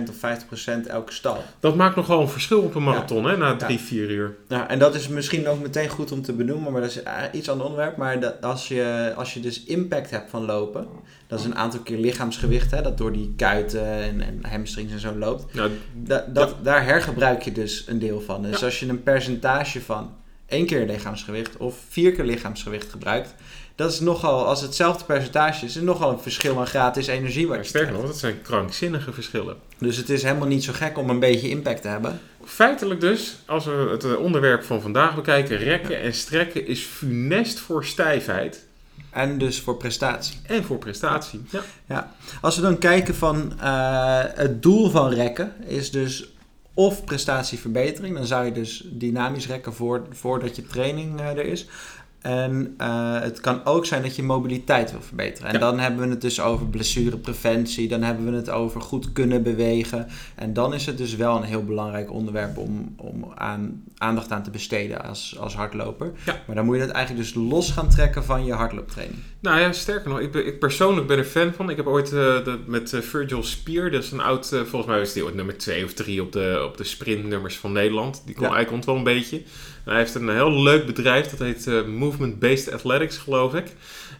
[0.08, 0.16] of
[0.84, 1.42] 50% elke stal.
[1.60, 4.36] Dat maakt nogal een verschil op een marathon, hè, na drie, vier uur.
[4.48, 7.14] Nou, en dat is misschien ook meteen goed om te benoemen, maar dat is eh,
[7.32, 7.96] iets ander onderwerp.
[7.96, 10.86] Maar dat als, je, als je dus impact hebt van lopen,
[11.26, 15.00] dat is een aantal keer lichaamsgewicht, hè, dat door die kuiten en, en hamstrings en
[15.00, 15.54] zo loopt.
[15.92, 18.42] Da- dat, Daar hergebruik je dus een deel van.
[18.42, 18.66] Dus Ja.
[18.66, 20.10] als je een percentage van
[20.46, 23.34] één keer lichaamsgewicht of vier keer lichaamsgewicht gebruikt,
[23.74, 27.48] dat is nogal, als hetzelfde percentage is, is nogal een verschil aan gratis energie.
[27.48, 29.56] Wat sterker nog, dat zijn krankzinnige verschillen.
[29.78, 32.20] Dus het is helemaal niet zo gek om een beetje impact te hebben.
[32.44, 37.58] Feitelijk dus, als we het eh, onderwerp van vandaag bekijken, rekken en strekken is funest
[37.58, 38.66] voor stijfheid
[39.10, 40.36] En dus voor prestatie.
[40.46, 41.42] en voor prestatie.
[41.86, 42.14] Ja.
[42.40, 46.32] Als we dan kijken van eh, het doel van rekken is dus
[46.74, 48.16] of prestatieverbetering.
[48.16, 51.66] Dan zou je dus dynamisch rekken voor, voordat je training eh, er is.
[52.22, 55.46] En eh, het kan ook zijn dat je mobiliteit wil verbeteren.
[55.48, 55.58] En Ja.
[55.60, 57.88] dan hebben we het dus over blessurepreventie.
[57.88, 60.06] Dan hebben we het over goed kunnen bewegen.
[60.34, 64.42] En dan is het dus wel een heel belangrijk onderwerp om, om aan, aandacht aan
[64.42, 66.12] te besteden als, als hardloper.
[66.26, 66.42] Ja.
[66.46, 69.18] Maar dan moet je dat eigenlijk dus los gaan trekken van je hardlooptraining.
[69.40, 71.70] Nou ja, sterker nog, ik, ben, ik persoonlijk ben er fan van.
[71.70, 72.12] Ik heb ooit eh,
[72.44, 75.58] de- met eh, Virgil Spear, dat is een oud, volgens mij is die ooit nummer
[75.58, 78.22] 2 of 3 op de, op de sprintnummers van Nederland.
[78.26, 78.52] Die kon, Ja.
[78.52, 79.36] Hij komt wel een beetje.
[79.84, 83.66] En hij heeft een heel leuk bedrijf, dat heet eh, Movement Based Athletics, geloof ik.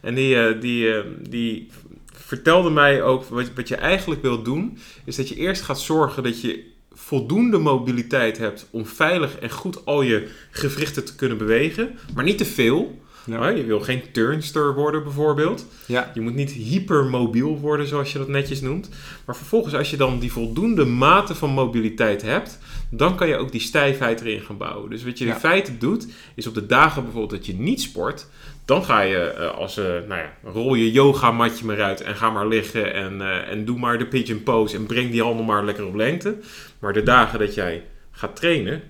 [0.00, 1.68] En die, eh, die, eh, die
[2.12, 6.22] vertelde mij ook, wat, wat je eigenlijk wil doen, is dat je eerst gaat zorgen
[6.22, 11.98] dat je voldoende mobiliteit hebt om veilig en goed al je gewrichten te kunnen bewegen,
[12.14, 13.00] maar niet te veel.
[13.26, 13.48] Ja.
[13.48, 15.66] Je wil geen turnster worden bijvoorbeeld.
[15.86, 16.10] Ja.
[16.14, 18.88] Je moet niet hypermobiel worden zoals je dat netjes noemt.
[19.24, 22.58] Maar vervolgens als je dan die voldoende mate van mobiliteit hebt,
[22.90, 24.90] dan kan je ook die stijfheid erin gaan bouwen.
[24.90, 28.26] Dus wat je in feite doet, is op de dagen bijvoorbeeld dat je niet sport,
[28.64, 32.30] dan ga je eh, als, eh, nou ja, rol je yogamatje maar uit en ga
[32.30, 35.64] maar liggen en, eh, en doe maar de pigeon pose en breng die handen maar
[35.64, 36.36] lekker op lengte.
[36.78, 38.82] Maar de dagen dat jij gaat trainen,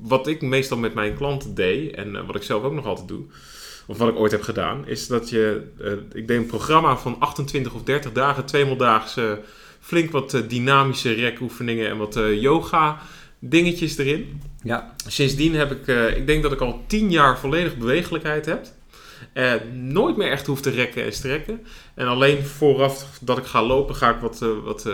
[0.00, 3.08] wat ik meestal met mijn klanten deed en eh, wat ik zelf ook nog altijd
[3.08, 3.24] doe,
[3.86, 7.16] of wat ik ooit heb gedaan, is dat je, eh, ik deed een programma van
[7.18, 9.32] 28 of 30 dagen, tweemaal daags, eh,
[9.80, 12.98] flink wat eh, dynamische rekoefeningen en wat yoga
[13.38, 14.40] dingetjes erin.
[14.62, 14.94] Ja.
[15.06, 18.66] Sindsdien heb ik, ik denk dat ik al 10 jaar volledig bewegelijkheid heb.
[19.32, 21.66] Eh, nooit meer echt hoef te rekken en strekken.
[21.94, 24.88] En alleen vooraf dat ik ga lopen, ga ik wat, wat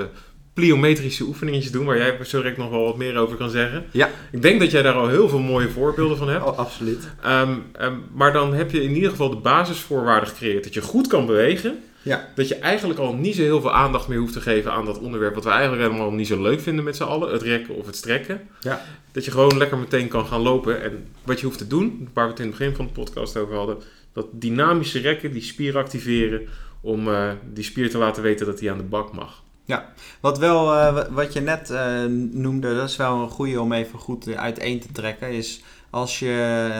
[0.58, 3.84] pliometrische oefeningetjes doen, waar jij zo direct nog wel wat meer over kan zeggen.
[3.90, 4.10] Ja.
[4.30, 6.44] Ik denk dat jij daar al heel veel mooie voorbeelden van hebt.
[6.44, 7.08] Oh, absoluut.
[7.22, 11.06] Ehm, ehm, maar dan heb je in ieder geval de basisvoorwaarden gecreëerd dat je goed
[11.06, 11.82] kan bewegen.
[12.02, 12.28] Ja.
[12.34, 14.98] Dat je eigenlijk al niet zo heel veel aandacht meer hoeft te geven aan dat
[14.98, 17.32] onderwerp wat we eigenlijk helemaal niet zo leuk vinden met z'n allen.
[17.32, 18.40] Het rekken of het strekken.
[18.60, 18.84] Ja.
[19.12, 20.82] Dat je gewoon lekker meteen kan gaan lopen.
[20.82, 23.36] En wat je hoeft te doen, waar we het in het begin van de podcast
[23.36, 23.76] over hadden.
[24.12, 26.48] Dat dynamische rekken, die spier activeren.
[26.80, 29.42] Om eh, die spier te laten weten dat hij aan de bak mag.
[30.20, 33.72] Wat, wel, eh, wa- wat je net eh, noemde, dat is wel een goede om
[33.72, 36.70] even goed uiteen te trekken, is als je...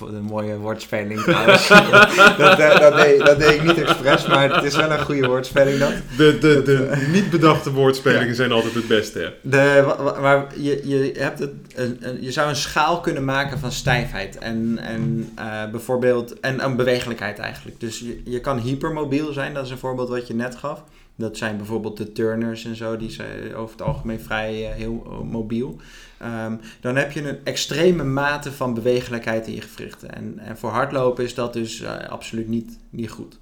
[0.00, 1.68] een mooie woordspeling trouwens.
[2.38, 5.26] dat, eh, dat, deed, dat deed ik niet expres, maar het is wel een goede
[5.26, 5.92] woordspeling dat.
[6.16, 9.18] De, de, de niet bedachte woordspelingen zijn altijd het beste.
[9.18, 9.28] Hè?
[9.50, 13.72] De, maar je, je, hebt het, een, een- je zou een schaal kunnen maken van
[13.72, 17.80] stijfheid en, en eh, bijvoorbeeld en, en bewegelijkheid eigenlijk.
[17.80, 20.82] Dus je, je kan hypermobiel zijn, dat is een voorbeeld wat je net gaf.
[21.16, 25.24] Dat zijn bijvoorbeeld de turners en zo, die zijn over het algemeen vrij uh, heel
[25.30, 25.76] mobiel.
[26.46, 30.14] Um, dan heb je een extreme mate van bewegelijkheid in je gewrichten.
[30.14, 33.38] En, en voor hardlopen is dat dus uh, absoluut niet, niet goed.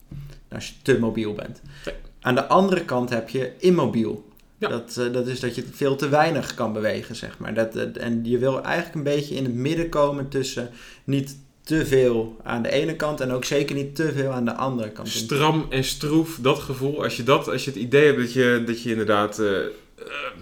[0.48, 1.60] Als je te mobiel bent.
[1.84, 1.94] Nee.
[2.20, 4.26] Aan de andere kant heb je immobiel.
[4.58, 4.68] Ja.
[4.68, 7.54] Dat, uh, dat is dat je veel te weinig kan bewegen, zeg maar.
[7.54, 10.70] Dat, en je wil eigenlijk een beetje in het midden komen tussen
[11.04, 14.54] niet te veel aan de ene kant en ook zeker niet te veel aan de
[14.54, 15.08] andere kant.
[15.08, 17.02] Stram en stroef, dat gevoel.
[17.02, 19.42] Als je, dat, als je het idee hebt dat je, dat je inderdaad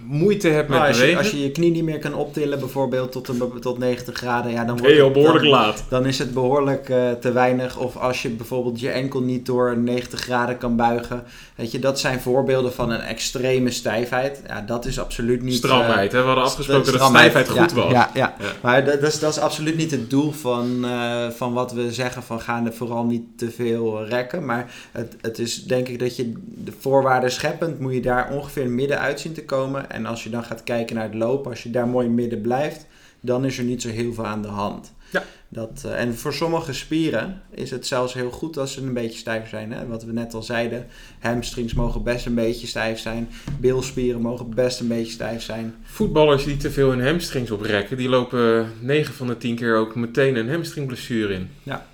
[0.07, 1.17] moeite hebt met nou, als bewegen.
[1.17, 4.51] Je, als je je knie niet meer kan optillen, bijvoorbeeld tot, een, tot 90 graden,
[4.51, 5.83] ja, dan wordt het behoorlijk dan, laat.
[5.89, 7.77] Dan is het behoorlijk uh, te weinig.
[7.77, 11.23] Of als je bijvoorbeeld je enkel niet door 90 graden kan buigen.
[11.55, 14.41] Weet je, dat zijn voorbeelden van een extreme stijfheid.
[14.47, 15.55] Ja, dat is absoluut niet...
[15.55, 16.21] Stramheid, uh, hè?
[16.21, 17.91] We hadden afgesproken dat stijfheid goed ja, was.
[17.91, 18.35] Ja, ja.
[18.39, 18.51] ja.
[18.61, 21.91] maar dat, dat, is, dat is absoluut niet het doel van, uh, van wat we
[21.91, 24.45] zeggen van gaan er vooral niet te veel rekken.
[24.45, 28.69] Maar het, het is denk ik dat je de voorwaarden scheppend moet je daar ongeveer
[28.69, 29.89] midden uit zien te komen.
[29.89, 32.87] En als je dan gaat kijken naar het lopen, als je daar mooi midden blijft,
[33.21, 34.93] dan is er niet zo heel veel aan de hand.
[35.11, 35.23] Ja.
[35.49, 39.19] Dat, uh, en voor sommige spieren is het zelfs heel goed als ze een beetje
[39.19, 39.71] stijf zijn.
[39.71, 39.87] Hè?
[39.87, 40.87] Wat we net al zeiden,
[41.19, 43.29] hamstrings mogen best een beetje stijf zijn.
[43.59, 45.75] Bilspieren mogen best een beetje stijf zijn.
[45.83, 49.95] Voetballers die te veel hun hamstrings oprekken, die lopen 9 van de 10 keer ook
[49.95, 51.49] meteen een hamstringblessure in.
[51.63, 51.85] Ja.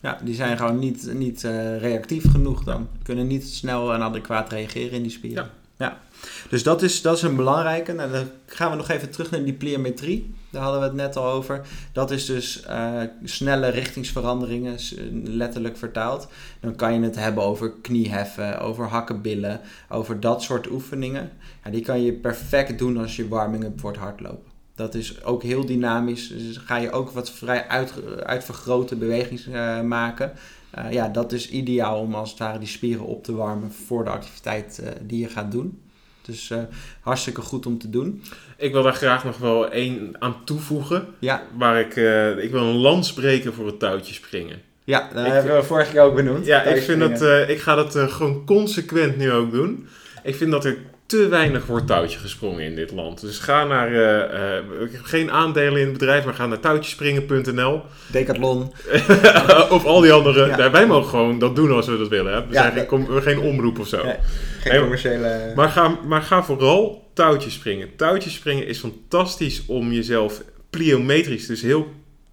[0.00, 2.88] Ja, die zijn gewoon niet, niet uh, reactief genoeg dan.
[3.02, 5.44] Kunnen niet snel en adequaat reageren in die spieren.
[5.44, 5.50] Ja.
[5.82, 6.00] Ja.
[6.48, 7.92] Dus dat is, dat is een belangrijke.
[7.92, 10.34] Nou, dan gaan we nog even terug naar die pliometrie.
[10.50, 11.60] Daar hadden we het net al over.
[11.92, 14.76] Dat is dus uh, snelle richtingsveranderingen,
[15.24, 16.28] letterlijk vertaald.
[16.60, 21.30] Dan kan je het hebben over knieheffen, over hakkenbillen, over dat soort oefeningen.
[21.64, 24.50] Ja, die kan je perfect doen als je warming-up wordt hardlopen.
[24.74, 26.28] Dat is ook heel dynamisch.
[26.28, 27.92] Dus ga je ook wat vrij uit,
[28.24, 30.32] uitvergrote bewegingen uh, maken.
[30.78, 34.04] Uh, ja, dat is ideaal om als het ware die spieren op te warmen voor
[34.04, 35.80] de activiteit uh, die je gaat doen.
[36.22, 36.58] Dus uh,
[37.00, 38.22] hartstikke goed om te doen.
[38.56, 41.06] Ik wil daar graag nog wel één aan toevoegen.
[41.18, 41.42] Ja.
[41.56, 44.60] Waar ik, uh, ik wil een lans breken voor het touwtje springen.
[44.84, 46.46] Ja, dat ik, hebben we vorige keer ook benoemd.
[46.46, 49.86] Ja, ik, vind dat, uh, ik ga dat gewoon consequent nu ook doen.
[50.22, 53.20] Ik vind dat er te weinig wordt touwtje gesprongen in dit land.
[53.20, 57.82] Dus ga naar, uh, ik heb geen aandelen in het bedrijf, maar ga naar touwtjespringen.nl.
[58.06, 58.72] Decathlon.
[59.76, 60.46] of al die andere.
[60.46, 60.70] Ja.
[60.70, 62.32] wij mogen gewoon dat doen als we dat willen.
[62.32, 62.46] Hè.
[62.46, 64.04] We ja, zijn geen, geen omroep of zo.
[64.04, 64.16] Nee,
[64.60, 65.52] geen commerciële...
[65.54, 67.96] Maar ga, maar ga vooral touwtjes springen.
[67.96, 71.88] Touwtjes springen is fantastisch om jezelf pliometrisch, dus heel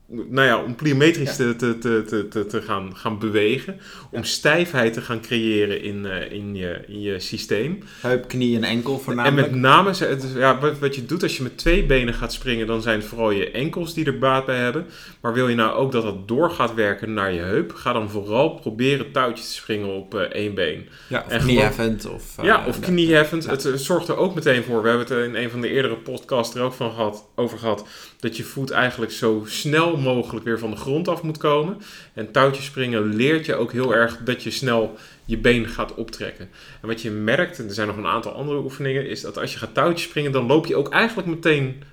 [0.09, 1.53] nou ja, om pliometrisch ja.
[1.53, 3.79] te, te, te, te, te gaan, gaan bewegen.
[4.11, 4.25] Om ja.
[4.25, 7.83] stijfheid te gaan creëren in, uh, in, je, in je systeem.
[8.01, 9.47] Heup, knie en enkel voornamelijk.
[9.47, 9.93] En met name,
[10.35, 13.07] ja, wat, wat je doet als je met twee benen gaat springen, dan zijn het
[13.07, 14.85] vooral je enkels die er baat bij hebben.
[15.21, 18.09] Maar wil je nou ook dat dat door gaat werken naar je heup, ga dan
[18.09, 20.87] vooral proberen touwtjes te springen op uh, één been.
[21.07, 22.05] Ja, of knieheffend.
[22.05, 23.45] Of, uh, ja, of knieheffend.
[23.45, 26.55] Het zorgt er ook meteen voor, we hebben het in een van de eerdere podcasts
[26.55, 27.87] er ook van gehad, over gehad,
[28.19, 31.77] dat je voet eigenlijk zo snel mogelijk weer van de grond af moet komen.
[32.13, 36.49] En touwtjes springen leert je ook heel erg dat je snel je been gaat optrekken.
[36.81, 39.53] En wat je merkt, en er zijn nog een aantal andere oefeningen, is dat als
[39.53, 41.83] je gaat touwtjes springen, dan loop je ook eigenlijk meteen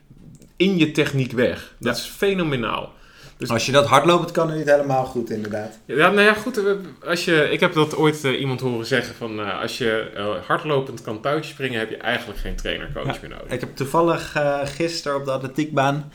[0.57, 1.75] in je techniek weg.
[1.79, 2.03] Dat ja.
[2.03, 2.95] is fenomenaal.
[3.39, 5.79] Dus als je dat hardlopend kan, is het helemaal goed, inderdaad.
[5.85, 6.61] Ja, nou ja, goed.
[7.05, 10.47] Als je, ik heb dat ooit uh, iemand horen zeggen van uh, als je uh,
[10.47, 13.51] hardlopend kan touwtjes springen, heb je eigenlijk geen trainer-coach ja, meer nodig.
[13.51, 16.13] Ik heb toevallig gisteren op de atletiekbaan,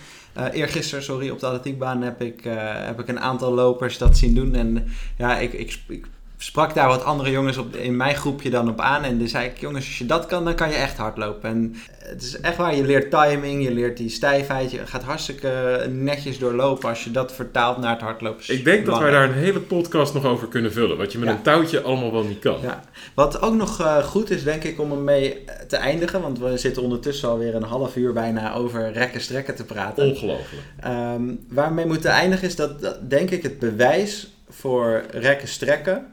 [0.52, 2.42] eergisteren, sorry, op de atletiekbaan heb ik,
[2.86, 4.56] heb ik een aantal lopers dat zien doen.
[4.56, 6.06] En ja, ik, ik, ik
[6.44, 9.04] sprak daar wat andere jongens op, in mijn groepje dan op aan.
[9.04, 11.50] En dan zei ik, jongens, als je dat kan, dan kan je echt hardlopen.
[11.50, 14.72] En het is echt waar, je leert timing, je leert die stijfheid.
[14.72, 18.44] Je gaat hartstikke netjes doorlopen als je dat vertaalt naar het hardlopen.
[18.48, 20.98] Ik denk dat wij daar een hele podcast nog over kunnen vullen.
[20.98, 21.36] Wat je met ja.
[21.36, 22.58] een touwtje allemaal wel niet kan.
[22.62, 22.84] Ja.
[23.14, 26.22] Wat ook nog uh, goed is, denk ik, om ermee te eindigen.
[26.22, 30.10] Want we zitten ondertussen alweer een half uur bijna over rekken strekken te praten.
[30.10, 30.64] Ongelooflijk.
[30.86, 36.06] Um, waarmee moeten eindigen is dat, dat, denk ik, het bewijs voor rekken strekken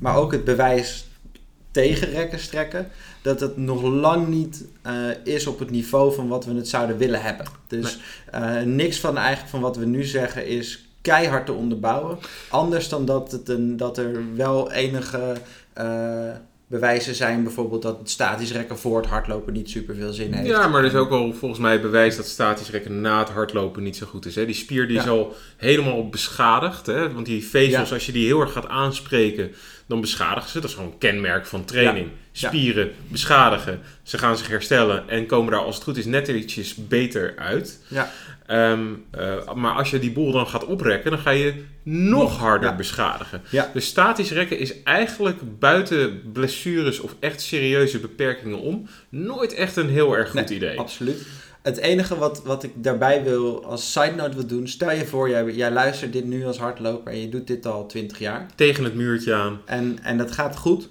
[0.00, 1.08] maar ook het bewijs
[1.70, 2.88] tegen rekken strekken,
[3.22, 4.92] dat het nog lang niet uh,
[5.24, 7.46] is op het niveau van wat we het zouden willen hebben.
[7.66, 7.98] Dus
[8.32, 8.42] nee.
[8.42, 12.18] uh, niks van eigenlijk van wat we nu zeggen is keihard te onderbouwen.
[12.48, 15.36] Anders dan dat, het een, dat er wel enige
[15.78, 16.30] uh,
[16.70, 20.48] bewijzen zijn, bijvoorbeeld dat het statisch rekken voor het hardlopen niet super veel zin heeft.
[20.48, 23.82] Ja, maar er is ook wel volgens mij bewijs dat statisch rekken na het hardlopen
[23.82, 24.34] niet zo goed is.
[24.34, 24.46] Hè?
[24.46, 25.02] Die spier die ja.
[25.02, 27.12] is al helemaal beschadigd, hè?
[27.12, 27.94] want die vezels, ja.
[27.94, 29.50] als je die heel erg gaat aanspreken,
[29.90, 30.60] dan beschadigen ze.
[30.60, 32.08] Dat is gewoon een kenmerk van training.
[32.32, 36.74] Spieren beschadigen, ze gaan zich herstellen en komen daar als het goed is net ietsjes
[36.74, 37.80] beter uit.
[37.88, 38.10] Ja.
[38.46, 42.76] Ehm, eh, maar als je die boel dan gaat oprekken, dan ga je nog harder
[42.76, 43.42] beschadigen.
[43.72, 49.88] Dus statisch rekken is eigenlijk buiten blessures of echt serieuze beperkingen om nooit echt een
[49.88, 50.78] heel erg goed idee.
[50.78, 51.26] Absoluut.
[51.62, 55.28] Het enige wat, wat ik daarbij wil als side note wil doen, stel je voor,
[55.28, 58.46] jij, jij luistert dit nu als hardloper en je doet dit al 20 jaar.
[58.54, 59.60] Tegen het muurtje aan.
[59.64, 60.88] En, en dat gaat goed.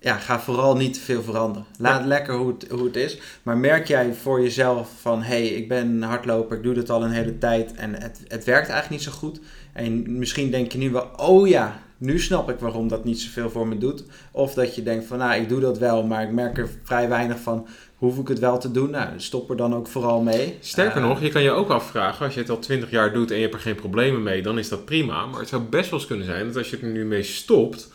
[0.00, 1.66] Ja, ga vooral niet te veel veranderen.
[1.78, 3.18] Laat lekker hoe het, hoe het is.
[3.42, 6.90] Maar merk jij voor jezelf van, hé, hey, ik ben een hardloper, ik doe dit
[6.90, 9.40] al een hele tijd en het, het werkt eigenlijk niet zo goed.
[9.72, 13.50] En misschien denk je nu wel, oh ja, nu snap ik waarom dat niet zoveel
[13.50, 14.04] voor me doet.
[14.32, 17.08] Of dat je denkt van, nou, ik doe dat wel, maar ik merk er vrij
[17.08, 17.66] weinig van
[17.98, 18.90] hoef ik het wel te doen?
[18.90, 20.58] Nou, stop er dan ook vooral mee.
[20.60, 23.36] Sterker nog, je kan je ook afvragen, als je het al 20 jaar doet en
[23.36, 25.26] je hebt er geen problemen mee, dan is dat prima.
[25.26, 27.92] Maar het zou best wel eens kunnen zijn dat als je er nu mee stopt,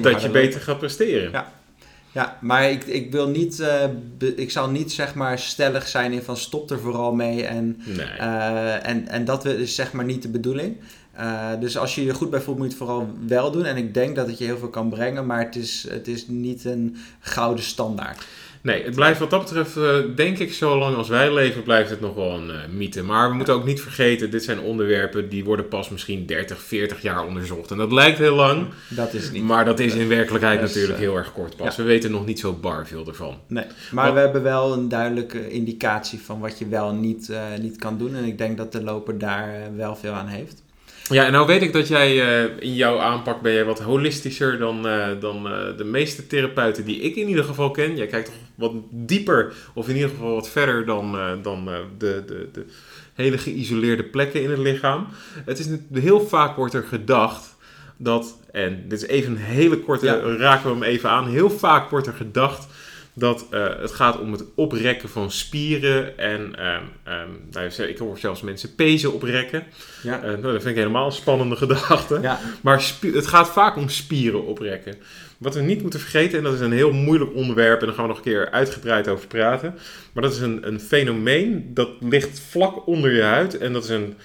[0.00, 1.30] dat je beter gaat presteren.
[1.30, 1.52] Ja.
[2.14, 3.84] Ja, maar ik, ik wil niet, uh,
[4.36, 8.06] ik zal niet zeg maar stellig zijn in van stop er vooral mee en, nee.
[8.18, 10.76] uh, en, en dat is zeg maar niet de bedoeling.
[11.18, 13.64] Uh, dus als je je goed bij voelt, moet je het vooral wel doen.
[13.64, 16.26] En ik denk dat het je heel veel kan brengen, maar het is, het is
[16.26, 18.24] niet een gouden standaard.
[18.62, 22.00] Nee, het blijft wat dat betreft, uh, denk ik, zolang als wij leven, blijft het
[22.00, 23.02] nog wel een uh, mythe.
[23.02, 27.02] Maar we moeten ook niet vergeten, dit zijn onderwerpen die worden pas misschien 30, 40
[27.02, 27.70] jaar onderzocht.
[27.70, 28.66] En dat lijkt heel lang.
[28.88, 29.42] Dat is niet.
[29.42, 31.76] Maar dat is in werkelijkheid natuurlijk heel erg kort pas.
[31.76, 31.82] Ja.
[31.82, 33.36] We weten nog niet zo bar veel ervan.
[33.46, 37.76] Nee, maar we hebben wel een duidelijke indicatie van wat je wel niet, uh, niet
[37.76, 38.16] kan doen.
[38.16, 40.62] En ik denk dat de loper daar wel veel aan heeft.
[41.08, 44.58] Ja, en nou weet ik dat jij uh, in jouw aanpak ben je wat holistischer
[44.58, 47.96] dan, uh, dan uh, de meeste therapeuten die ik in ieder geval ken.
[47.96, 51.64] Jij kijkt toch wat dieper, of in ieder geval wat verder dan, dan
[51.98, 52.64] de, de, de
[53.14, 55.06] hele geïsoleerde plekken in het lichaam.
[55.44, 57.56] Het is heel vaak wordt er gedacht
[57.96, 60.36] dat, en dit is even een hele korte, ja.
[60.36, 61.28] raken we hem even aan.
[61.28, 62.66] Heel vaak wordt er gedacht
[63.14, 66.18] dat uh, het gaat om het oprekken van spieren.
[66.18, 69.64] En um, um, nou, ik hoor zelfs mensen pezen oprekken.
[70.02, 70.18] Ja.
[70.18, 72.18] Uh, nou, dat vind ik helemaal een spannende gedachte.
[72.22, 72.40] Ja.
[72.60, 74.94] Maar het gaat vaak om spieren oprekken.
[75.38, 78.04] Wat we niet moeten vergeten, en dat is een heel moeilijk onderwerp, en daar gaan
[78.04, 79.74] we nog een keer uitgebreid over praten.
[80.12, 83.58] Maar dat is een, een fenomeen dat ligt vlak onder je huid.
[83.58, 84.16] En dat is een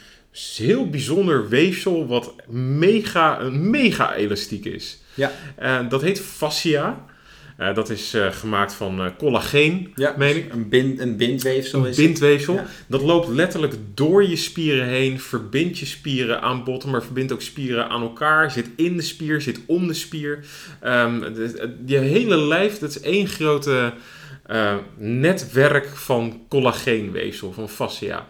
[0.56, 4.98] heel bijzonder weefsel wat mega, mega elastiek is.
[5.14, 5.32] Ja.
[5.62, 7.06] Uh, dat heet fascia.
[7.60, 10.54] Uh, dat is uh, gemaakt van uh, collageen, ja, meen ik.
[10.54, 12.54] Een, bind, een bindweefsel een is bindweefsel.
[12.54, 12.66] Ja.
[12.88, 17.42] Dat loopt letterlijk door je spieren heen, verbindt je spieren aan botten, maar verbindt ook
[17.42, 18.52] spieren aan elkaar.
[18.52, 20.46] Zit in de spier, zit om de spier.
[20.86, 23.94] Um, de, je hele lijf, dat is één grote
[24.98, 28.28] netwerk van collageenweefsel, van fascia.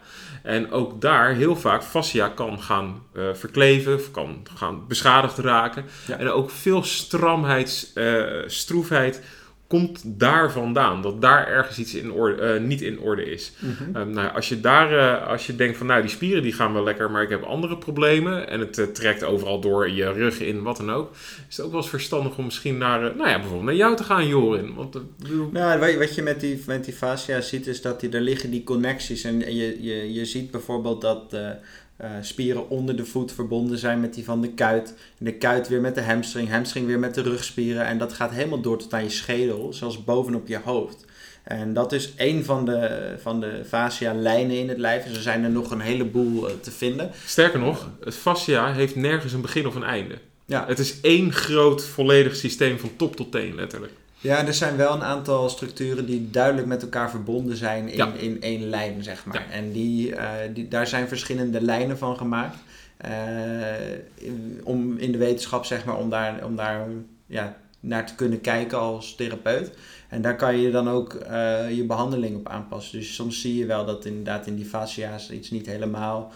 [0.47, 5.86] En ook daar heel vaak fascia kan gaan uh, verkleven, kan gaan beschadigd raken.
[6.07, 6.17] Ja.
[6.17, 9.21] En ook veel stramheid, uh, stroefheid
[9.67, 11.01] komt daar vandaan.
[11.01, 13.51] Dat daar ergens iets in orde, uh, niet in orde is.
[13.60, 13.95] Mm -hmm.
[13.95, 16.84] um, nou, als je daar, als je denkt van nou die spieren die gaan wel
[16.84, 18.49] lekker, maar ik heb andere problemen.
[18.49, 21.12] En het trekt overal door je rug in, wat dan ook.
[21.49, 24.03] Is het ook wel eens verstandig om misschien naar, nou ja, bijvoorbeeld naar jou te
[24.03, 24.73] gaan, Jorin.
[24.73, 24.97] Want,
[25.51, 28.63] nou, wat je met die, met die fascia ziet is dat die, er liggen die
[28.63, 29.23] connecties.
[29.23, 31.36] En je, je, je ziet bijvoorbeeld dat...
[32.01, 34.93] Uh, uh, spieren onder de voet verbonden zijn met die van de kuit.
[35.19, 37.86] En de kuit weer met de hamstring, hamstring weer met de rugspieren.
[37.86, 41.05] En dat gaat helemaal door tot aan je schedel, zelfs bovenop je hoofd.
[41.43, 45.03] En dat is één van de, van de fascia-lijnen in het lijf.
[45.03, 47.12] Dus er zijn er nog een heleboel uh, te vinden.
[47.25, 50.15] Sterker nog, het fascia heeft nergens een begin of een einde.
[50.45, 50.65] Ja.
[50.67, 53.93] Het is één groot volledig systeem van top tot teen, letterlijk.
[54.19, 58.13] Ja, er zijn wel een aantal structuren die duidelijk met elkaar verbonden zijn in, Ja.
[58.13, 59.45] in één lijn, zeg maar.
[59.47, 59.53] Ja.
[59.53, 62.58] En die, eh, die, daar zijn verschillende lijnen van gemaakt.
[62.97, 66.88] eh, in- om in de wetenschap, zeg maar, om daar, om daar
[67.25, 69.71] ja, naar te kunnen kijken als therapeut.
[70.10, 72.97] En daar kan je dan ook eh, je behandeling op aanpassen.
[72.99, 76.32] Dus soms zie je wel dat inderdaad in die fascia's iets niet helemaal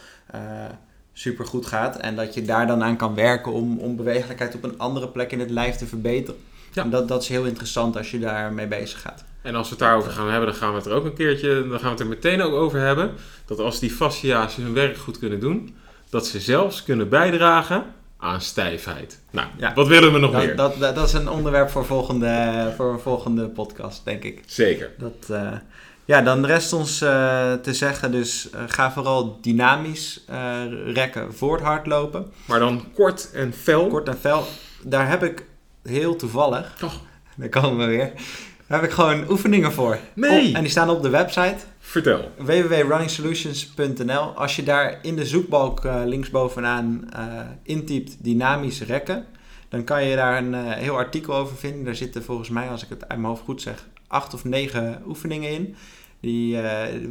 [1.13, 1.97] super goed gaat.
[1.97, 5.31] En dat je daar dan aan kan werken om, om bewegelijkheid op een andere plek
[5.31, 6.39] in het lijf te verbeteren.
[6.71, 6.83] Ja.
[6.83, 9.23] En dat, dat is heel interessant als je daarmee bezig gaat.
[9.41, 11.67] En als we het daarover gaan hebben, dan gaan we het er ook een keertje,
[11.69, 13.11] dan gaan we het er meteen ook over hebben.
[13.45, 15.75] Dat als die fascia's hun werk goed kunnen doen,
[16.09, 17.83] dat ze zelfs kunnen bijdragen
[18.17, 19.19] aan stijfheid.
[19.31, 19.73] Nou, Ja.
[19.73, 20.55] wat willen we nog Dat, meer?
[20.55, 24.41] dat, dat, dat is een onderwerp voor volgende, voor een volgende podcast, denk ik.
[24.45, 24.91] Zeker.
[24.97, 25.51] Dat, eh,
[26.05, 30.25] ja, dan rest ons eh, te zeggen, dus eh, ga vooral dynamisch
[30.85, 32.31] rekken voor het hardlopen.
[32.45, 33.87] Maar dan kort en fel.
[33.87, 34.47] Kort en fel.
[34.83, 35.45] Daar heb ik
[35.83, 36.93] heel toevallig, Oh.
[37.35, 38.11] daar komen we weer,
[38.67, 39.97] daar heb ik gewoon oefeningen voor.
[40.13, 40.49] Nee.
[40.49, 42.31] Op- en die staan op de website Vertel.
[42.37, 44.21] www.runningsolutions.nl.
[44.35, 47.23] Als je daar in de zoekbalk eh, linksbovenaan eh
[47.63, 49.25] intypt dynamisch rekken,
[49.69, 51.83] dan kan je daar een heel artikel over vinden.
[51.83, 55.01] Daar zitten volgens mij, als ik het uit mijn hoofd goed zeg, acht of negen
[55.07, 55.75] oefeningen in.
[56.21, 56.57] Die,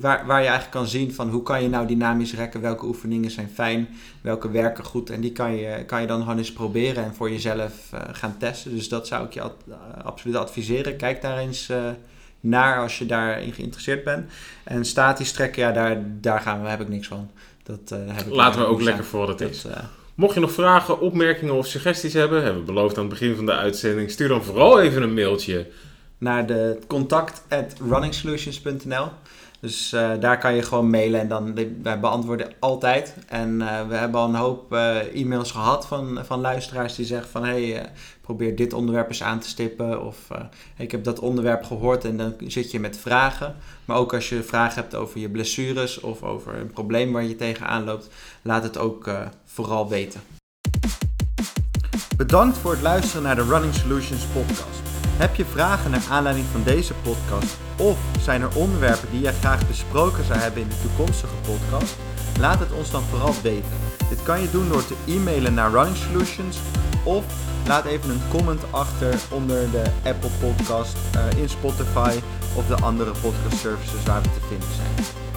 [0.01, 3.31] waar, waar je eigenlijk kan zien van hoe kan je nou dynamisch rekken, welke oefeningen
[3.31, 3.89] zijn fijn,
[4.21, 5.11] welke werken goed.
[5.11, 7.73] En die kan je, kan je dan gewoon eens proberen en voor jezelf
[8.13, 8.75] gaan testen.
[8.75, 9.43] Dus dat zou ik je
[10.05, 10.97] absoluut adviseren.
[10.97, 11.71] Kijk daar eens
[12.41, 14.31] naar als je daarin geïnteresseerd bent.
[14.65, 17.31] En statisch trekken, ja, daar, daar gaan we, heb ik niks van.
[17.63, 19.65] Dat, uh, heb ik Laten we ook lekker voor het is.
[19.67, 19.73] Uh,
[20.15, 23.47] Mocht je nog vragen, opmerkingen of suggesties hebben, hebben we beloofd aan het begin van
[23.47, 25.67] de uitzending, stuur dan vooral even een mailtje
[26.21, 29.09] naar de contact at runningsolutions.nl.
[29.61, 33.14] Dus uh, daar kan je gewoon mailen en dan wij beantwoorden altijd.
[33.29, 37.31] En uh, we hebben al een hoop uh, e-mails gehad van, van luisteraars die zeggen
[37.31, 37.91] van hey,
[38.21, 40.07] probeer dit onderwerp eens aan te stippen.
[40.07, 40.29] Of
[40.77, 43.57] ik heb dat onderwerp gehoord en dan zit je met vragen.
[43.85, 47.37] Maar ook als je vragen hebt over je blessures of over een probleem waar je
[47.37, 48.09] tegenaan loopt,
[48.43, 49.11] laat het ook
[49.45, 50.21] vooral weten.
[52.16, 54.80] Bedankt voor het luisteren naar de Running Solutions podcast.
[55.21, 59.66] Heb je vragen naar aanleiding van deze podcast of zijn er onderwerpen die jij graag
[59.66, 61.97] besproken zou hebben in de toekomstige podcast?
[62.39, 63.71] Laat het ons dan vooral weten.
[64.09, 66.59] Dit kan je doen door te e-mailen naar Running Solutions
[67.05, 67.25] of
[67.66, 72.18] laat even een comment achter onder de Apple Podcast, uh, in Spotify
[72.55, 75.30] of de andere podcast services waar we te vinden zijn.